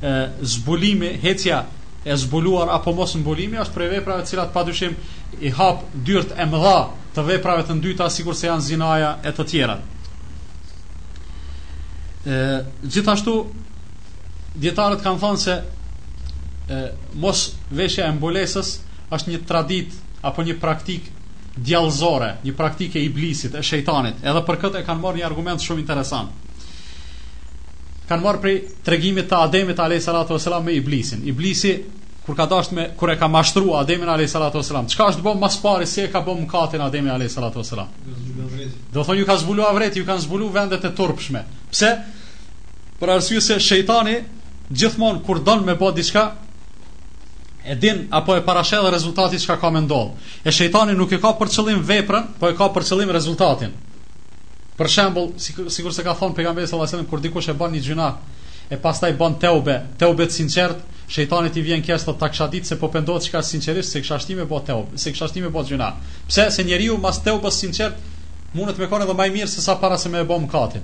[0.04, 1.64] e, zbulimi hecia
[2.04, 5.00] e zbuluar apo mos mbulimi është për veprat të cilat padyshim
[5.40, 6.82] i hap dyrt e mëdha
[7.14, 9.76] të veprave të ndyta sikur se janë zinaja e të tjera.
[12.26, 12.38] E
[12.90, 13.34] gjithashtu
[14.64, 15.58] dietarët kanë thënë se
[16.74, 16.80] e,
[17.24, 18.74] mos veshja e mbulesës
[19.14, 19.98] është një tradit
[20.30, 21.10] apo një praktik
[21.58, 24.24] djallëzore, një praktik e iblisit, e shejtanit.
[24.26, 26.40] Edhe për këtë e kanë marrë një argument shumë interesant.
[28.10, 28.56] Kanë marrë prej
[28.86, 31.22] tregimit të Ademit alayhis salatu vesselam me iblisin.
[31.30, 31.76] Iblisi
[32.26, 35.40] kur ka dashur me kur e ka mashtruar Ademin alayhi salatu wasalam çka është bën
[35.40, 37.88] mas pari si e ka bën mkatin Ademin alayhi salatu wasalam
[38.94, 41.92] do thonë ju ka zbuluar vret ju kanë zbuluar vendet e turpshme pse
[43.00, 44.22] për arsye se shejtani
[44.72, 46.32] gjithmonë kur don me bë diçka
[47.66, 50.14] e din apo e parashëll rezultati çka ka mendoll
[50.46, 53.76] e shejtani nuk e ka për qëllim veprën po e ka për qëllim rezultatin
[54.80, 55.34] për shembull
[55.70, 58.08] sigurisht se ka thon pejgamberi sallallahu alajhi wasallam kur dikush e bën një gjuna
[58.72, 62.78] e pastaj bën teube teube të sinqertë shejtani ti vjen kështu të kisha ditë se
[62.82, 65.92] po pendohet çka sinqerisht se kisha shtime po teo, se kisha shtime po gjuna.
[66.28, 67.96] Pse se njeriu mas teo po sinqert
[68.54, 70.82] mundet me kone edhe më mirë se sa para se më e bëm katin.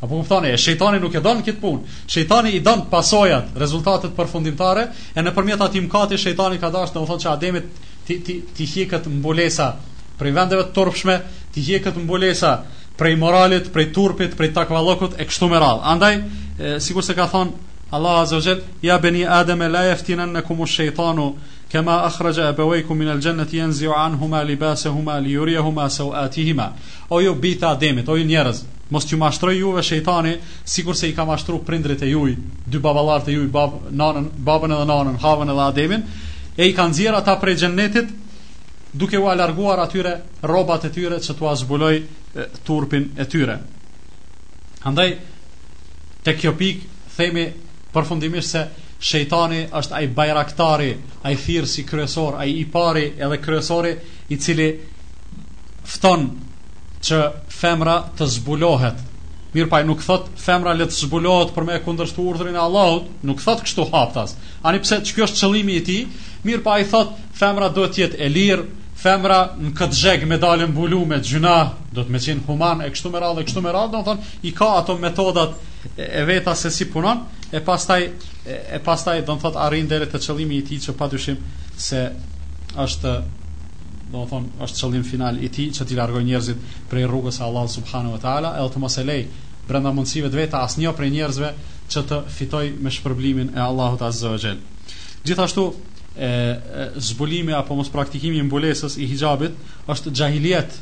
[0.00, 1.98] Apo kuptoni, shejtani nuk e don kët punë.
[2.12, 7.22] Shejtani i don pasojat, rezultatet përfundimtare, e nëpërmjet atij mkati shejtani ka dashur të thonë
[7.24, 7.68] se Ademit
[8.08, 9.70] ti ti ti hiqet mbulesa
[10.18, 11.18] prej vendeve të turpshme,
[11.52, 12.56] ti hiqet mbulesa
[12.96, 15.84] prej moralit, prej turpit, prej takvallokut e kështu me radhë.
[15.92, 16.16] Andaj,
[16.80, 21.36] sikur se ka thonë Allah azza wajal ya bani adam la yaftinannakum ash-shaytanu
[21.72, 25.34] kama akhraja abawaykum min al-jannati yanzi'u anhumal libasahuma li
[25.90, 26.72] sawatihima
[27.10, 31.14] o ju bit ademit o ju njerëz mos ju mashtroj juve shejtani sikur se i
[31.14, 35.50] ka mashtruar prindrit e juj dy baballar te juj bab nanën babën edhe nanën havën
[35.50, 36.02] edhe ademin
[36.56, 38.08] e i kanë xhir ata prej xhennetit
[38.92, 42.02] duke u alarguar atyre rrobat e tyre se tua zbuloj
[42.62, 43.58] turpin e tyre
[44.84, 45.16] andaj
[46.22, 46.82] tek kjo pik
[47.16, 47.65] themi
[47.96, 48.62] përfundimisht se
[49.10, 50.90] shejtani është ai bajraktari,
[51.28, 53.92] ai thirrsi kryesor, ai i pari edhe kryesori
[54.32, 54.68] i cili
[55.86, 56.28] fton
[57.06, 57.20] që
[57.60, 59.04] femra të zbulohet.
[59.56, 63.06] Mirë pa, nuk thot femra le të zbulohet për me e kundërshtu urdhrin e Allahut,
[63.24, 64.34] nuk thot kështu haptas.
[64.68, 66.00] Ani pse që kjo është qëllimi i ti,
[66.48, 68.66] mirë pa i thot femra do tjetë e lirë,
[68.96, 71.54] femra në këtë zheg me dalën bulu me gjuna,
[71.94, 74.30] do të me qenë human e kështu me radhe, kështu me radhë, do të thonë,
[74.48, 77.20] i ka ato metodat e veta se si punon,
[77.52, 78.08] e pastaj
[78.46, 81.38] e pastaj do të thot arrin deri te qëllimi i tij që padyshim
[81.78, 82.00] se
[82.76, 83.12] është
[84.12, 87.44] do të thon është qëllim final i tij që ti largoj njerëzit prej rrugës së
[87.48, 89.20] Allahut subhanahu wa taala e të mos e lej
[89.68, 91.52] brenda mundësive të veta asnjë prej njerëzve
[91.94, 94.42] që të fitoj me shpërblimin e Allahut azza wa
[95.26, 99.58] Gjithashtu e, e zbulimi apo mos praktikimi i mbulesës i hijabit
[99.94, 100.78] është xahiliet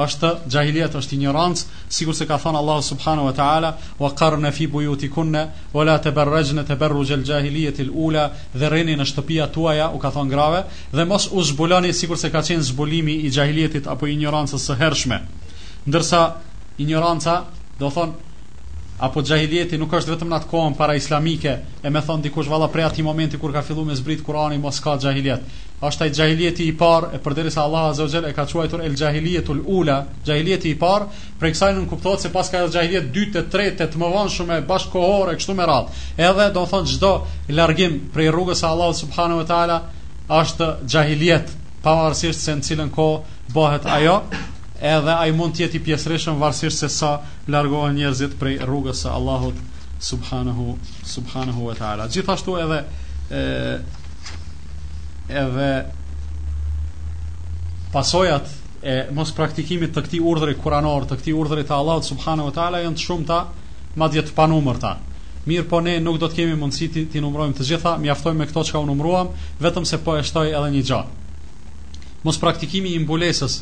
[0.00, 4.66] është jahiliet është ignorancë sikur se ka thënë Allahu subhanahu wa taala wa qarna fi
[4.74, 5.42] buyutikunna
[5.74, 8.24] wala tabarrajna tabarruj al jahiliyah al ula
[8.54, 10.62] dhe rreni në shtëpiat tuaja u ka thënë grave
[10.96, 15.20] dhe mos u zbuloni sikur se ka qenë zbulimi i jahilietit apo ignorancës së hershme
[15.86, 16.22] ndërsa
[16.86, 17.40] ignoranca
[17.78, 18.14] do thon
[19.02, 22.68] apo xahidieti nuk është vetëm në atë kohën para islamike, e më thon dikush valla
[22.70, 25.42] prej atij momenti kur ka filluar me zbrit Kurani mos ka xahiliet.
[25.82, 29.64] Është ai xahilieti i parë e përderisa Allah azza wa e ka quajtur el xahilietul
[29.66, 29.96] ula,
[30.26, 31.08] xahilieti i parë,
[31.40, 35.66] për kësaj nuk kuptohet se pas ka edhe dytë, tretë, të mëvonshme bashkohore kështu me
[35.66, 36.04] radhë.
[36.28, 37.12] Edhe do thon çdo
[37.50, 39.80] largim prej rrugës së Allahut subhanahu wa taala
[40.38, 41.50] është xahiliet
[41.82, 44.20] pavarësisht se në cilën kohë bëhet ajo,
[44.82, 47.12] edhe ai mund të jetë i pjesërshëm varësisht se sa
[47.50, 49.58] largohen njerëzit prej rrugës së Allahut
[50.02, 50.72] subhanahu
[51.06, 52.08] subhanahu wa taala.
[52.10, 52.80] Gjithashtu edhe
[53.30, 53.76] e,
[55.42, 55.68] edhe
[57.94, 58.50] pasojat
[58.82, 62.82] e mos praktikimit të këtij urdhri kuranor, të këtij urdhri të Allahut subhanahu wa taala
[62.82, 63.40] janë të shumta,
[64.02, 64.96] madje të panumërta.
[65.46, 68.46] Mirë po ne nuk do të kemi mundësi të i numrojmë të gjitha, mjaftojmë me
[68.50, 69.30] këto që ka unë numruam,
[69.62, 71.20] vetëm se po e shtoj edhe një gjatë.
[72.26, 73.56] Mos praktikimi i mbulesës,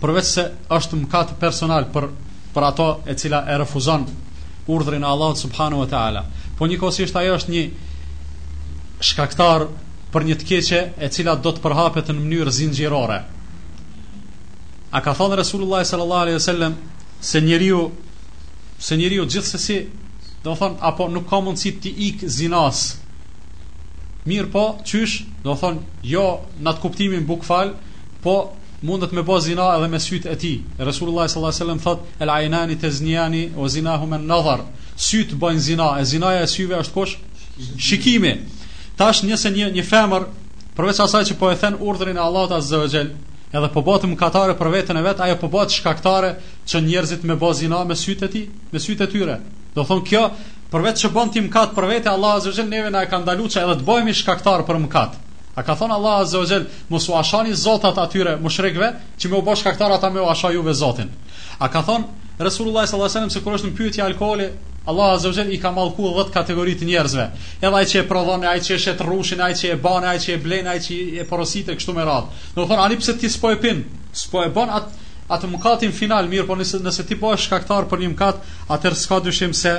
[0.00, 0.42] përveç se
[0.72, 2.06] është mëkat personal për
[2.54, 4.06] për ato e cila e refuzon
[4.76, 6.22] urdhrin e Allahut subhanahu wa taala.
[6.58, 7.62] Po njëkohësisht ajo është një
[9.08, 9.66] shkaktar
[10.12, 13.18] për një të keqe e cila do të përhapet në mënyrë zinxhirore.
[14.98, 16.74] A ka thënë Resulullah sallallahu alaihi wasallam
[17.32, 17.82] se njeriu
[18.80, 19.78] se njeriu gjithsesi
[20.44, 22.80] do thon apo nuk ka mundësi të ik zinas.
[24.28, 26.26] Mirë po, qysh, do thon jo
[26.60, 27.70] në atë kuptimin bukfal,
[28.24, 28.34] po
[28.80, 30.60] mundet me bëz zina edhe me sytë e tij.
[30.78, 34.62] Resulullah sallallahu alajhi wasallam thot el aynani tazniyani wa zinahuma an-nazar.
[34.96, 37.16] Sytë bëjnë zina, e zinaja e syve është kush?
[37.86, 38.32] Shikimi.
[38.96, 40.24] Tash nëse një një femër
[40.76, 43.04] përveç asaj që po e thën urdhrin e Allahut azza wa
[43.58, 46.34] edhe po bëhet mëkatare për veten e vet, ajo po bëhet shkaktare
[46.72, 49.36] që njerëzit me bëz zina me sytë e tij, me sytë e tyre.
[49.74, 50.30] Do thon kjo
[50.70, 53.18] Përveç që bën ti mëkat për vete, Allah azza wa jall neve na e ka
[53.18, 55.16] ndaluar që edhe të bëhemi shkaktar për mëkat.
[55.60, 58.86] A ka thonë Allah Azze o Gjell, mos u ashani zotat atyre mushrikve,
[59.20, 61.12] që me u bosh kaktar ata me u asha juve zotin.
[61.58, 64.46] A ka thonë Resulullah Sallallahu Alaihi Wasallam se kur është në pyetje alkoholi
[64.88, 67.26] Allah Azze o Gjell i ka malku 10 kategori të njerëzve.
[67.60, 70.22] Edhe ai që e prodhon, ai që e shetë rrushin, ai që e bane, ai
[70.24, 72.40] që e blen, ai që e porositë kështu me radhë.
[72.56, 73.84] Do thonë ani pse ti s'po e pin,
[74.22, 74.72] s'po e bën
[75.30, 78.40] atë mëkatin final, mirë, po nëse, nëse ti po është shkaktar për një mëkat,
[78.76, 79.76] atër s'ka dyshim se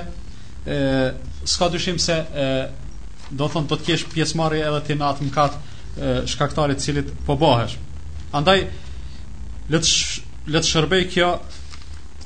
[1.73, 2.21] dyshim se
[3.33, 5.59] do thonë të të kesh pjesëmarrje edhe ti në atë mëkat
[6.25, 7.75] shkaktarit cilit po bëhesh.
[8.33, 8.67] Andaj
[9.71, 9.87] let
[10.51, 11.31] let shërbej kjo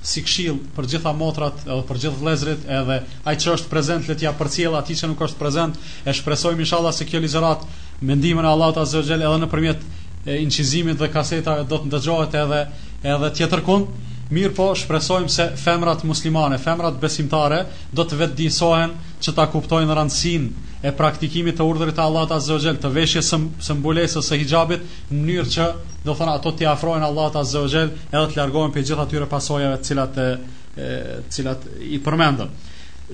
[0.06, 4.22] si këshill për gjitha motrat edhe për gjithë vëllezrit edhe ai që është prezent, let
[4.22, 7.66] ja përcjell atij që nuk është prezent, e shpresojmë inshallah se kjo ligjërat
[8.06, 9.82] mendimën e Allahut azza xal edhe nëpërmjet
[10.40, 12.64] incizimit dhe kasetave do të ndëgjohet edhe
[13.16, 17.60] edhe tjetër kund Mirë po, shpresojmë se femrat muslimane, femrat besimtare,
[17.94, 20.48] do të vetë disohen që ta kuptojnë rëndësin
[20.86, 23.32] e praktikimit të urdhrit të Allahut Azza wa të veshjes
[23.64, 25.68] së mbulesës së hijabit në mënyrë që
[26.06, 29.80] do thonë ato t'i afrojnë Allahut Azza wa edhe të largohen prej gjithë atyre pasojave
[29.82, 30.28] të cilat e,
[30.78, 32.52] të cilat i përmendëm.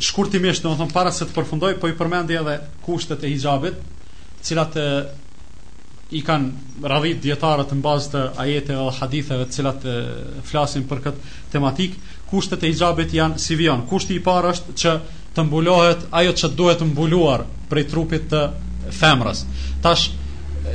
[0.04, 3.80] Shkurtimisht, do thonë para se të përfundoj, po i përmendi edhe kushtet e hijabit,
[4.42, 4.88] të cilat e,
[6.18, 9.96] i kanë radhit dietarët në bazë të ajeteve dhe haditheve të cilat e,
[10.52, 11.96] flasin për këtë tematik,
[12.34, 13.88] kushtet e hijabit janë si vijon.
[13.88, 15.00] Kushti i parë është që
[15.36, 18.42] të mbulohet ajo që duhet mbuluar prej trupit të
[18.96, 19.46] femrës.
[19.84, 20.10] Tash,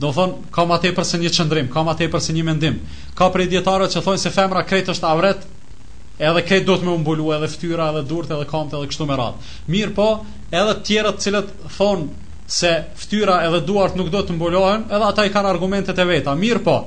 [0.00, 2.80] do thonë, ka ma te përse një qëndrim, ka ma te përse një mendim.
[3.18, 5.44] Ka prej djetarët që thonë se femra krejt është avret,
[6.18, 9.18] edhe krejt do të me umbulu, edhe ftyra, edhe durët, edhe kamët, edhe kështu me
[9.20, 9.54] ratë.
[9.74, 10.08] Mirë po,
[10.50, 12.20] edhe të cilët thonë
[12.56, 16.34] se ftyra edhe duart nuk do të mbulohen, edhe ata i kanë argumentet e veta.
[16.38, 16.78] Mirë po,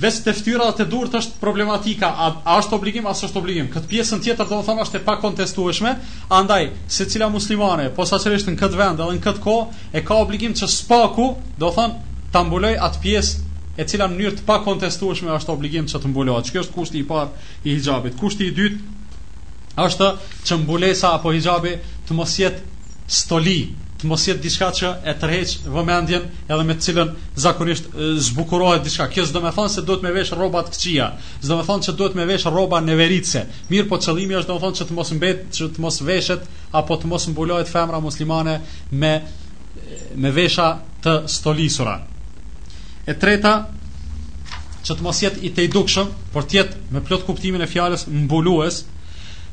[0.00, 2.08] te ftyrat e durt është problematika,
[2.44, 3.68] a është obligim apo s'është obligim?
[3.70, 5.92] Këtë pjesën tjetër do të them është e pakontestueshme,
[6.34, 10.66] andaj secila muslimane, posaçërisht në këtë vend dhe në këtë kohë, e ka obligim të
[10.68, 11.28] spaku,
[11.58, 11.94] do të thon,
[12.34, 13.38] ta mbuloj atë pjesë
[13.80, 16.48] e cila në mënyrë të pakontestueshme është obligim të mbulohet.
[16.50, 16.64] mbulojë.
[16.64, 17.30] është kushti i parë
[17.64, 18.16] i hijabit?
[18.20, 18.78] Kushti i dytë
[19.84, 20.10] është
[20.46, 21.78] që mbulesa apo hijabi
[22.08, 22.60] të mos jetë
[23.06, 23.62] stoli
[24.04, 27.86] të mos jetë diçka që e tërheq vëmendjen edhe me të cilën zakonisht
[28.28, 29.06] zbukurohet diçka.
[29.08, 31.06] Kjo s'do të thonë se duhet me vesh rroba të këqija,
[31.40, 33.44] s'do të thonë se duhet me vesh rroba neveritse.
[33.72, 36.44] Mirë, po qëllimi është do të thonë që të mos mbet, që të mos veshet
[36.80, 38.58] apo të mos mbulohet femra muslimane
[38.92, 39.14] me
[40.22, 40.66] me vesha
[41.04, 41.96] të stolisura.
[43.08, 43.54] E treta
[44.84, 48.82] që të mos jetë i tejdukshëm, por të jetë me plot kuptimin e fjalës mbulues.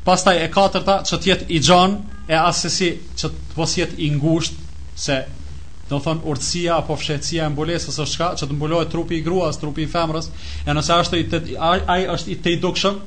[0.06, 1.98] Pastaj e katërta që të jetë i xhan,
[2.30, 4.68] e asesi që të mos jetë i ngushtë
[5.04, 5.22] se
[5.92, 9.58] do thon urtësia apo fshehtësia e mbulesës ose çka që të mbulohet trupi i gruas,
[9.60, 10.30] trupi i femrës,
[10.66, 11.18] e nëse është
[11.50, 11.56] i
[11.96, 13.02] ai është i tejdukshëm,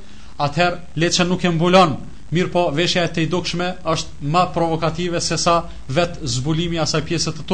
[0.45, 1.95] atëherë leçë nuk e mbulon.
[2.35, 5.55] Mirë po, veshja e tejdukshme është më provokative se sa
[5.97, 7.45] vet zbulimi asaj pjese të,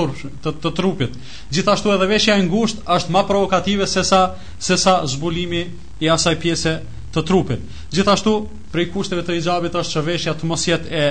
[0.44, 1.16] të, të trupit.
[1.54, 4.22] Gjithashtu edhe veshja e ngushtë është më provokative se sa
[4.58, 5.64] se sa zbulimi
[6.02, 6.76] i asaj pjese
[7.14, 7.68] të trupit.
[7.92, 8.36] Gjithashtu,
[8.74, 11.10] prej kushteve të hijabit është që veshja të mos jetë e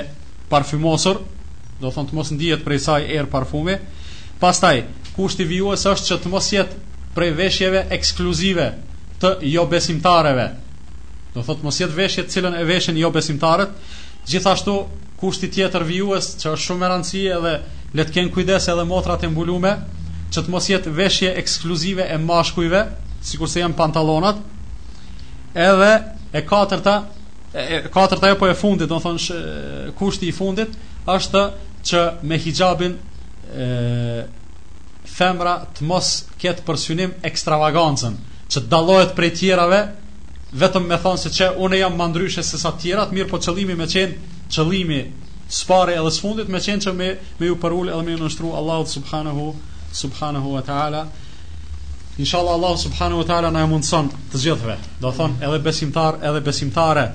[0.51, 1.21] parfumosur,
[1.81, 3.77] do thonë të mos ndihet prej saj erë parfumi.
[4.41, 4.83] Pastaj,
[5.15, 6.81] kushti vijues është që të mos jetë
[7.15, 8.67] prej veshjeve ekskluzive
[9.21, 10.47] të jo besimtarëve.
[11.33, 13.77] Do thotë mos jetë veshje të cilën e veshin jo besimtarët.
[14.29, 14.75] Gjithashtu,
[15.21, 17.55] kushti tjetër vijues që është shumë e rëndësishme edhe
[17.99, 19.73] le të kenë kujdes edhe motrat e mbulume,
[20.31, 22.83] që të mos jetë veshje ekskluzive e mashkujve,
[23.31, 24.43] sikurse janë pantallonat.
[25.65, 25.91] Edhe
[26.39, 26.99] e katërta,
[27.53, 29.37] e katërta apo e fundit, do të thonë se
[29.99, 30.75] kushti i fundit
[31.11, 31.41] është
[31.89, 32.93] që me hijabin
[33.51, 34.21] e
[35.11, 38.13] femra të mos ketë për synim ekstravagancën,
[38.47, 39.79] që të dallohet prej tjerave
[40.63, 43.39] vetëm me thonë se që unë jam më ndryshe se sa të tjerat, mirë po
[43.43, 45.01] çellimi më qenë çellimi
[45.51, 48.53] spare edhe së fundit me qenë që me, me ju përull edhe me ju nështru
[48.61, 49.49] Allah subhanahu
[50.03, 51.03] subhanahu wa ta'ala
[52.17, 56.43] inshallah Allah subhanahu wa ta'ala na e mundëson të gjithve do thonë edhe besimtar edhe
[56.47, 57.09] besimtare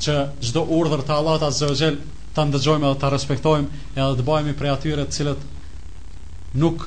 [0.00, 2.00] që çdo urdhër të Allahut Azza wa Jall
[2.34, 5.46] ta ndëgjojmë dhe ta respektojmë edhe të bëhemi prej atyre të cilët
[6.62, 6.86] nuk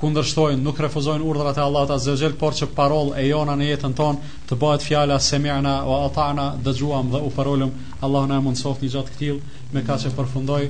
[0.00, 3.68] kundërshtojnë, nuk refuzojnë urdhrat e Allahut Azza wa Jall, por që parol e jona në
[3.70, 7.70] jetën tonë të bëhet fjala semi'na wa ata'na, dëgjuam dhe u parolëm.
[8.04, 9.40] Allahu na mëson të gjatë këtill
[9.76, 10.64] me kaq e përfundoj.